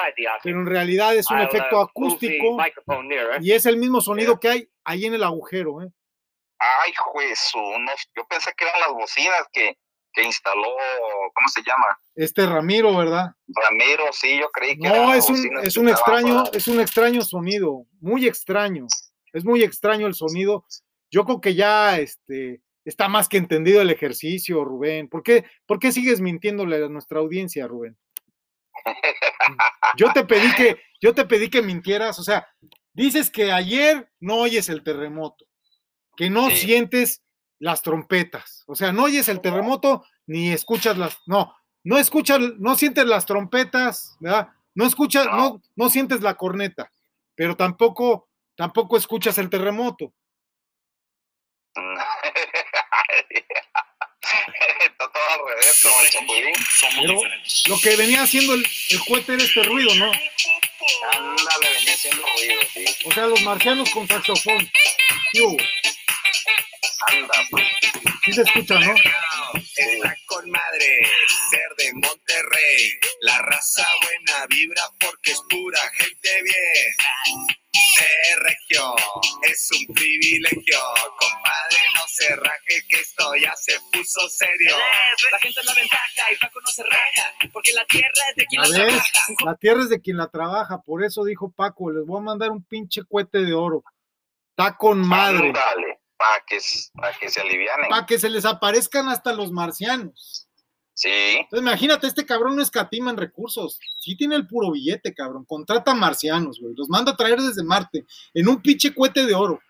pero 0.43 0.61
en 0.61 0.67
realidad 0.67 1.15
es 1.15 1.31
un 1.31 1.37
efecto 1.41 1.81
acústico 1.81 2.57
y 3.41 3.53
es 3.53 3.67
el 3.67 3.77
mismo 3.77 4.01
sonido 4.01 4.41
que 4.41 4.49
hay 4.49 4.69
ahí 4.85 5.05
en 5.05 5.15
el 5.15 5.23
agujero. 5.23 5.83
¿eh? 5.83 5.89
Ay, 6.59 6.93
juez, 6.97 7.51
no, 7.55 7.93
yo 8.17 8.27
pensé 8.27 8.53
que 8.57 8.65
eran 8.65 8.81
las 8.81 8.91
bocinas 8.93 9.47
que, 9.53 9.77
que 10.15 10.23
instaló, 10.23 10.75
¿cómo 11.35 11.49
se 11.49 11.63
llama? 11.63 11.87
Este 12.15 12.47
Ramiro, 12.47 12.97
¿verdad? 12.97 13.33
Ramiro, 13.49 14.05
sí, 14.13 14.39
yo 14.39 14.49
creí 14.51 14.79
que 14.79 14.89
No, 14.89 15.13
es 15.13 15.29
un, 15.29 15.59
es 15.63 15.77
un 15.77 15.89
extraño, 15.91 16.45
para- 16.45 16.57
es 16.57 16.69
un 16.69 16.81
extraño 16.81 17.21
sonido, 17.23 17.85
muy 18.01 18.27
extraño. 18.27 18.87
Es 19.33 19.45
muy 19.45 19.63
extraño 19.65 20.07
el 20.07 20.15
sonido. 20.15 20.65
Yo 21.15 21.25
creo 21.25 21.41
que 21.41 21.55
ya, 21.55 21.99
este, 21.99 22.61
Está 22.85 23.09
más 23.09 23.29
que 23.31 23.39
entendido 23.39 23.81
el 23.81 23.89
ejercicio, 23.89 24.63
Rubén. 24.63 25.09
¿Por 25.09 25.23
qué, 25.23 25.47
por 25.65 25.79
qué 25.79 25.91
sigues 25.91 26.21
mintiéndole 26.21 26.85
a 26.85 26.89
nuestra 26.91 27.19
audiencia, 27.19 27.67
Rubén? 27.67 27.97
Yo 29.97 30.13
te 30.13 30.25
pedí 30.25 30.55
que, 30.55 30.77
yo 31.01 31.15
te 31.15 31.25
pedí 31.25 31.49
que 31.49 31.63
mintieras, 31.63 32.19
o 32.19 32.23
sea, 32.23 32.47
dices 32.93 33.31
que 33.31 33.53
ayer 33.53 34.11
no 34.21 34.37
oyes 34.41 34.69
el 34.69 34.83
terremoto, 34.83 35.47
que 36.17 36.29
no 36.29 36.51
Sí. 36.51 36.57
sientes 36.67 37.23
las 37.59 37.81
trompetas, 37.83 38.65
o 38.67 38.75
sea, 38.75 38.93
no 38.93 39.05
oyes 39.05 39.29
el 39.29 39.41
terremoto 39.41 40.05
ni 40.27 40.53
escuchas 40.53 40.99
las, 40.99 41.17
no, 41.27 41.55
no 41.85 41.97
escuchas, 41.99 42.39
no 42.59 42.75
sientes 42.75 43.07
las 43.07 43.25
trompetas, 43.25 44.17
¿verdad? 44.21 44.49
No 44.75 44.85
escuchas, 44.85 45.25
no, 45.27 45.37
No. 45.37 45.63
no 45.77 45.89
sientes 45.89 46.21
la 46.21 46.35
corneta, 46.35 46.93
pero 47.35 47.57
tampoco, 47.57 48.29
tampoco 48.57 48.97
escuchas 48.97 49.39
el 49.39 49.49
terremoto. 49.49 50.13
Está 54.85 55.11
todo 55.13 55.29
al 55.31 55.41
revés, 55.49 55.81
como 55.83 56.01
el 56.01 56.11
chapulín. 56.11 56.55
Pero 57.01 57.21
lo 57.69 57.79
que 57.81 57.97
venía 57.97 58.23
haciendo 58.23 58.55
el, 58.55 58.67
el 58.91 59.01
cohete 59.05 59.35
era 59.35 59.43
este 59.45 59.63
ruido, 59.65 59.95
¿no? 59.97 60.11
Ándale, 61.13 61.69
venía 61.79 61.95
haciendo 61.95 62.25
ruido, 62.27 62.61
sí. 62.73 62.85
O 63.05 63.13
sea, 63.13 63.27
los 63.27 63.41
marcianos 63.43 63.91
con 63.91 64.07
saxofón. 64.09 64.71
Hubo. 65.35 65.57
Anda, 67.09 67.35
pues. 67.51 67.65
Sí 68.25 68.33
se 68.33 68.43
escucha, 68.43 68.79
¿no? 68.79 68.95
Está 69.77 70.17
con 70.27 70.51
madre 70.51 71.01
ser 71.51 71.75
de 71.77 71.93
Monterrey. 72.35 73.01
La 73.21 73.39
raza 73.39 73.87
buena 74.03 74.47
vibra 74.47 74.83
porque 75.01 75.33
es 75.33 75.41
pura 75.49 75.79
gente 75.95 76.43
bien. 76.43 77.47
De 77.73 78.37
región 78.43 78.95
es 79.43 79.71
un 79.73 79.95
privilegio. 79.95 80.79
Compadre, 81.19 81.79
no 81.95 82.03
se 82.09 82.37
raje 82.37 82.83
que 82.89 82.97
esto 83.01 83.35
ya 83.37 83.55
se 83.57 83.75
puso 83.93 84.29
serio. 84.29 84.77
La 85.31 85.39
gente 85.39 85.61
es 85.61 85.67
la 85.67 85.75
ventaja 85.75 86.33
y 86.33 86.37
Paco 86.37 86.61
no 86.61 86.67
se 86.69 86.83
raja, 86.83 87.35
porque 87.53 87.73
la 87.73 87.85
tierra 87.87 88.11
es 88.31 88.37
de 88.37 88.47
quien 88.47 88.63
la 88.63 88.69
trabaja. 88.69 89.27
la 89.45 89.57
tierra 89.57 89.83
es 89.83 89.89
de 89.89 90.01
quien 90.01 90.17
la 90.17 90.29
trabaja, 90.29 90.83
por 90.83 91.05
eso 91.05 91.25
dijo 91.25 91.53
Paco, 91.53 91.91
les 91.91 92.05
voy 92.05 92.21
a 92.21 92.25
mandar 92.25 92.51
un 92.51 92.65
pinche 92.65 93.03
cohete 93.09 93.39
de 93.39 93.55
oro. 93.55 93.85
Está 94.51 94.77
con 94.77 95.07
madre. 95.07 95.53
Para 96.17 96.45
que, 96.47 96.59
pa' 96.95 97.13
que 97.19 97.29
se 97.29 97.41
alivianen. 97.41 97.89
Para 97.89 98.07
que 98.07 98.19
se 98.19 98.31
les 98.31 98.45
aparezcan 98.45 99.09
hasta 99.09 99.33
los 99.33 99.51
marcianos. 99.51 100.44
Sí, 100.97 101.09
Entonces, 101.11 101.61
imagínate, 101.61 102.07
este 102.07 102.25
cabrón 102.25 102.55
no 102.57 102.63
escatima 102.63 103.11
en 103.11 103.17
recursos. 103.17 103.79
Sí 103.99 104.17
tiene 104.17 104.37
el 104.37 104.47
puro 104.47 104.71
billete, 104.71 105.13
cabrón. 105.13 105.45
Contrata 105.45 105.93
marcianos, 105.93 106.61
güey. 106.61 106.73
Los 106.77 106.89
manda 106.89 107.13
a 107.13 107.17
traer 107.17 107.41
desde 107.41 107.65
Marte 107.65 108.05
en 108.33 108.49
un 108.49 108.63
pinche 108.63 108.95
cohete 108.95 109.27
de 109.27 109.35
oro. 109.35 109.61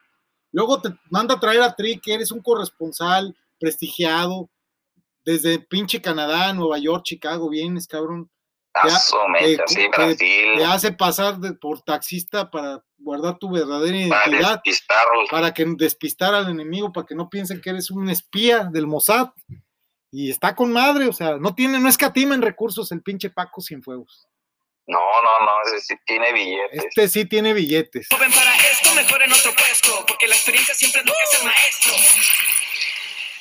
Luego 0.52 0.80
te 0.82 0.90
manda 1.10 1.34
a 1.34 1.40
traer 1.40 1.62
a 1.62 1.74
Tri, 1.74 1.98
que 1.98 2.12
eres 2.14 2.30
un 2.30 2.40
corresponsal 2.42 3.34
prestigiado 3.58 4.50
desde 5.24 5.58
pinche 5.58 6.02
Canadá, 6.02 6.52
Nueva 6.52 6.78
York, 6.78 7.02
Chicago. 7.04 7.48
Vienes, 7.48 7.86
cabrón. 7.88 8.30
Brasil, 9.96 10.56
Te 10.58 10.64
hace 10.64 10.92
pasar 10.92 11.38
de- 11.38 11.54
por 11.54 11.80
taxista 11.82 12.50
para 12.50 12.84
guardar 12.98 13.38
tu 13.38 13.50
verdadera 13.50 14.08
para 14.08 14.26
identidad, 14.28 14.60
despistarlos. 14.64 15.30
para 15.30 15.54
que 15.54 15.64
despistar 15.76 16.34
al 16.34 16.48
enemigo, 16.50 16.92
para 16.92 17.06
que 17.06 17.14
no 17.14 17.30
piensen 17.30 17.60
que 17.60 17.70
eres 17.70 17.90
un 17.90 18.08
espía 18.10 18.64
del 18.64 18.86
Mossad. 18.86 19.28
Y 20.16 20.30
está 20.30 20.54
con 20.54 20.70
madre, 20.70 21.08
o 21.08 21.12
sea, 21.12 21.38
no 21.38 21.56
tiene, 21.56 21.80
no 21.80 21.88
escatima 21.88 22.36
en 22.36 22.42
recursos 22.42 22.92
el 22.92 23.02
pinche 23.02 23.30
Paco 23.30 23.60
Cienfuegos. 23.60 24.28
No, 24.86 25.00
no, 25.00 25.44
no, 25.44 25.52
ese 25.66 25.80
sí 25.80 25.94
tiene 26.06 26.32
billetes. 26.32 26.84
Este 26.84 27.08
sí 27.08 27.24
tiene 27.24 27.52
billetes. 27.52 28.06
Joven, 28.12 28.30
para 28.30 28.54
esto 28.54 28.94
mejor 28.94 29.22
en 29.24 29.32
otro 29.32 29.50
puesto, 29.56 30.04
porque 30.06 30.28
la 30.28 30.36
experiencia 30.36 30.72
siempre 30.72 31.00
es 31.00 31.06
lo 31.08 31.12
que 31.12 31.18
hace 31.24 31.36
el 31.38 31.44
maestro. 31.44 31.92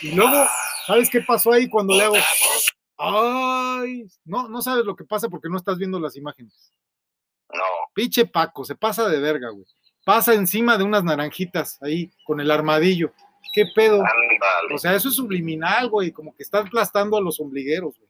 Y 0.02 0.12
luego, 0.16 0.50
¿sabes 0.88 1.12
qué 1.12 1.22
pasó 1.22 1.54
ahí 1.54 1.70
cuando 1.70 1.94
le 1.94 2.06
hago? 2.06 2.16
Ay, 2.98 4.08
no, 4.26 4.50
no 4.50 4.60
sabes 4.64 4.84
lo 4.84 4.96
que 4.96 5.04
pasa 5.04 5.30
porque 5.30 5.50
no 5.50 5.58
estás 5.58 5.78
viendo 5.78 6.00
las 6.00 6.16
imágenes. 6.16 6.72
No, 7.54 7.64
Pinche 7.94 8.26
Paco, 8.26 8.66
se 8.66 8.74
pasa 8.74 9.08
de 9.08 9.20
verga, 9.20 9.50
güey. 9.50 9.68
Pasa 10.04 10.34
encima 10.34 10.76
de 10.80 10.86
unas 10.86 11.04
naranjitas 11.04 11.78
ahí 11.84 12.12
con 12.26 12.42
el 12.42 12.50
armadillo. 12.50 13.14
¿Qué 13.52 13.66
pedo? 13.76 13.96
ándale. 14.04 14.74
O 14.74 14.78
sea, 14.78 14.94
eso 14.96 15.10
es 15.10 15.16
subliminal, 15.16 15.90
güey, 15.90 16.12
como 16.12 16.36
que 16.36 16.44
está 16.44 16.60
aplastando 16.60 17.18
a 17.18 17.22
los 17.22 17.40
ombligueros, 17.40 17.98
güey. 17.98 18.10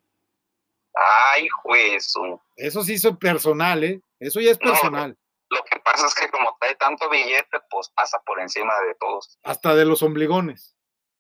Ay, 1.34 1.48
juez. 1.50 2.13
Eso 2.56 2.84
sí 2.84 2.93
es 2.93 3.08
personal, 3.19 3.84
¿eh? 3.84 4.02
Eso 4.19 4.39
ya 4.39 4.52
es 4.52 4.60
No. 4.62 4.72
personal. 4.72 5.17
Lo 5.50 5.63
que 5.63 5.80
pasa 5.80 6.08
es 6.08 6.15
que 6.15 6.30
como 6.30 6.56
trae 6.60 6.76
tanto 6.76 7.10
billete, 7.10 7.60
pues 7.69 7.89
pasa 7.96 8.19
por 8.26 8.39
encima 8.39 8.74
de 8.88 8.96
todos. 8.96 9.38
Hasta 9.43 9.76
de 9.76 9.86
los 9.86 10.02
ombligones. 10.04 10.76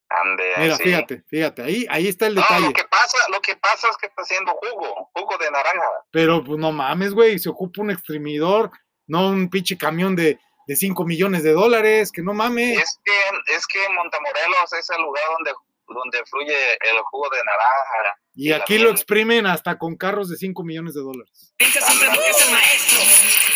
Ande, 0.09 0.43
Mira, 0.57 0.77
fíjate, 0.77 1.23
fíjate, 1.27 1.63
ahí, 1.63 1.87
ahí 1.89 2.07
está 2.07 2.27
el 2.27 2.35
No, 2.35 2.41
detalle. 2.41 2.67
lo 2.67 2.73
que 2.73 2.83
pasa, 2.83 3.17
lo 3.31 3.41
que 3.41 3.55
pasa 3.55 3.89
es 3.89 3.97
que 3.97 4.05
está 4.07 4.21
haciendo 4.21 4.51
jugo, 4.53 5.09
jugo 5.13 5.37
de 5.39 5.49
naranja. 5.49 5.87
Pero 6.11 6.43
pues 6.43 6.59
no 6.59 6.71
mames, 6.71 7.13
güey, 7.15 7.39
se 7.39 7.49
ocupa 7.49 7.81
un 7.81 7.89
exprimidor, 7.89 8.69
no 9.07 9.29
un 9.29 9.49
pinche 9.49 9.75
camión 9.75 10.15
de, 10.15 10.39
de 10.67 10.75
5 10.75 11.05
millones 11.05 11.43
de 11.43 11.51
dólares, 11.51 12.11
que 12.11 12.21
no 12.21 12.33
mames. 12.33 12.79
Es 12.79 12.99
que, 13.03 13.55
es 13.55 13.67
que 13.67 13.79
Montemorelos 13.89 14.73
es 14.73 14.89
el 14.89 15.01
lugar 15.01 15.23
donde, 15.37 15.51
donde 15.87 16.25
fluye 16.25 16.73
el 16.73 16.99
jugo 17.11 17.29
de 17.29 17.37
naranja. 17.37 18.17
Y 18.35 18.51
aquí 18.51 18.77
lo 18.77 18.89
exprimen 18.89 19.45
hasta 19.45 19.77
con 19.77 19.95
carros 19.95 20.29
de 20.29 20.37
5 20.37 20.63
millones 20.63 20.93
de 20.93 21.01
dólares. 21.01 21.53
Es 21.57 21.75
el 21.75 22.51
maestro. 22.51 22.99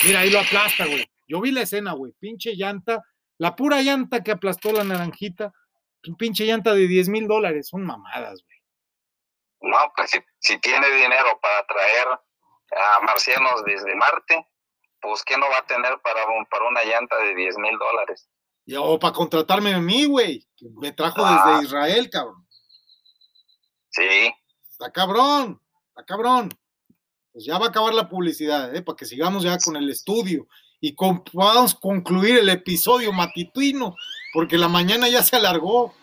Mira, 0.03 0.19
ahí 0.19 0.29
lo 0.29 0.39
aplasta, 0.39 0.85
güey. 0.85 1.09
Yo 1.27 1.41
vi 1.41 1.51
la 1.51 1.61
escena, 1.61 1.93
güey. 1.93 2.13
Pinche 2.19 2.55
llanta, 2.55 3.03
la 3.37 3.55
pura 3.55 3.81
llanta 3.81 4.23
que 4.23 4.31
aplastó 4.31 4.71
la 4.71 4.83
naranjita, 4.83 5.51
pinche 6.17 6.45
llanta 6.45 6.73
de 6.73 6.87
10 6.87 7.09
mil 7.09 7.27
dólares. 7.27 7.67
Son 7.69 7.85
mamadas, 7.85 8.43
güey. 8.43 8.57
No, 9.71 9.77
pues 9.95 10.11
si, 10.11 10.19
si 10.39 10.59
tiene 10.59 10.89
dinero 10.91 11.39
para 11.41 11.65
traer 11.65 12.07
a 12.75 12.99
marcianos 13.01 13.63
desde 13.65 13.95
Marte, 13.95 14.47
pues 15.01 15.23
¿qué 15.23 15.37
no 15.37 15.47
va 15.49 15.59
a 15.59 15.65
tener 15.67 15.99
para, 16.01 16.25
un- 16.27 16.45
para 16.45 16.67
una 16.67 16.83
llanta 16.83 17.17
de 17.17 17.35
10 17.35 17.57
mil 17.57 17.77
dólares? 17.77 18.27
O 18.79 18.99
para 18.99 19.13
contratarme 19.13 19.73
a 19.73 19.79
mí, 19.79 20.05
güey. 20.05 20.45
que 20.57 20.65
Me 20.79 20.91
trajo 20.91 21.23
Ah. 21.25 21.51
desde 21.53 21.65
Israel, 21.67 22.09
cabrón. 22.09 22.47
Sí, 23.91 24.31
Está 24.71 24.91
cabrón, 24.91 25.61
está 25.89 26.05
cabrón. 26.05 26.49
Pues 27.31 27.45
ya 27.45 27.57
va 27.57 27.67
a 27.67 27.69
acabar 27.69 27.93
la 27.93 28.09
publicidad, 28.09 28.75
¿eh? 28.75 28.81
Para 28.81 28.95
que 28.95 29.05
sigamos 29.05 29.43
ya 29.43 29.57
con 29.57 29.75
el 29.75 29.89
estudio 29.89 30.47
y 30.81 30.93
con- 30.95 31.23
podamos 31.23 31.73
concluir 31.75 32.37
el 32.37 32.49
episodio 32.49 33.11
matutino, 33.13 33.95
porque 34.33 34.57
la 34.57 34.67
mañana 34.67 35.07
ya 35.09 35.23
se 35.23 35.35
alargó. 35.35 35.93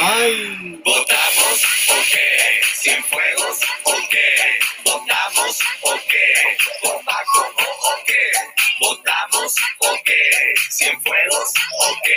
Ay, 0.00 0.80
Votamos, 0.84 1.64
ok. 1.90 2.14
Cienfuegos, 2.74 3.60
ok. 3.82 4.14
Votamos, 4.84 5.58
ok. 5.82 6.14
Por 6.82 7.04
Paco, 7.04 7.52
ok. 7.58 8.10
Votamos, 8.80 9.56
ok. 9.78 10.10
Cienfuegos, 10.70 11.52
ok. 11.80 12.08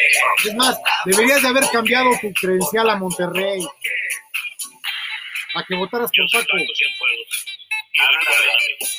es 0.45 0.53
más, 0.53 0.77
deberías 1.05 1.41
de 1.41 1.47
haber 1.47 1.63
cambiado 1.71 2.11
tu 2.21 2.31
credencial 2.33 2.87
a 2.87 2.95
Monterrey. 2.97 3.65
Para 5.53 5.65
que 5.65 5.75
votaras 5.75 6.11
por 6.15 6.31
Paco. 6.31 6.57
Trabaja. 7.93 8.91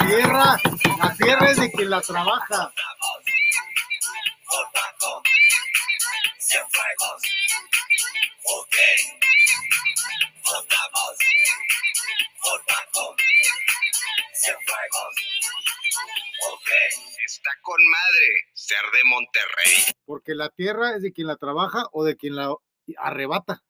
La 0.00 0.06
tierra, 0.06 0.60
la 0.98 1.14
tierra 1.14 1.50
es 1.50 1.56
de 1.58 1.72
quien 1.72 1.90
la 1.90 2.00
trabaja. 2.00 2.72
Porque 20.04 20.34
la 20.34 20.48
tierra 20.50 20.96
es 20.96 21.02
de 21.02 21.12
quien 21.12 21.26
la 21.26 21.36
trabaja 21.36 21.86
o 21.92 22.04
de 22.04 22.16
quien 22.16 22.36
la 22.36 22.54
arrebata. 22.98 23.62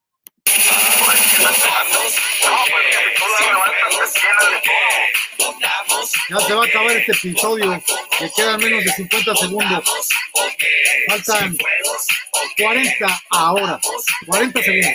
Ya 6.29 6.39
se 6.39 6.53
va 6.53 6.63
a 6.63 6.67
acabar 6.67 6.91
este 6.91 7.11
episodio, 7.11 7.83
que 8.17 8.31
quedan 8.35 8.59
menos 8.59 8.83
de 8.83 8.91
50 8.91 9.35
segundos. 9.35 9.83
Faltan 11.07 11.39
Cienfuegos, 11.39 12.07
ok. 12.31 12.61
40 12.61 13.21
ahora. 13.29 13.79
40 14.25 14.63
segundos. 14.63 14.93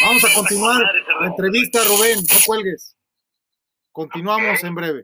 Vamos 0.00 0.24
a 0.24 0.34
continuar 0.34 0.82
la 1.20 1.26
entrevista, 1.26 1.84
Rubén. 1.84 2.18
No 2.18 2.38
cuelgues. 2.46 2.96
Continuamos 3.92 4.62
en 4.64 4.74
breve. 4.74 5.02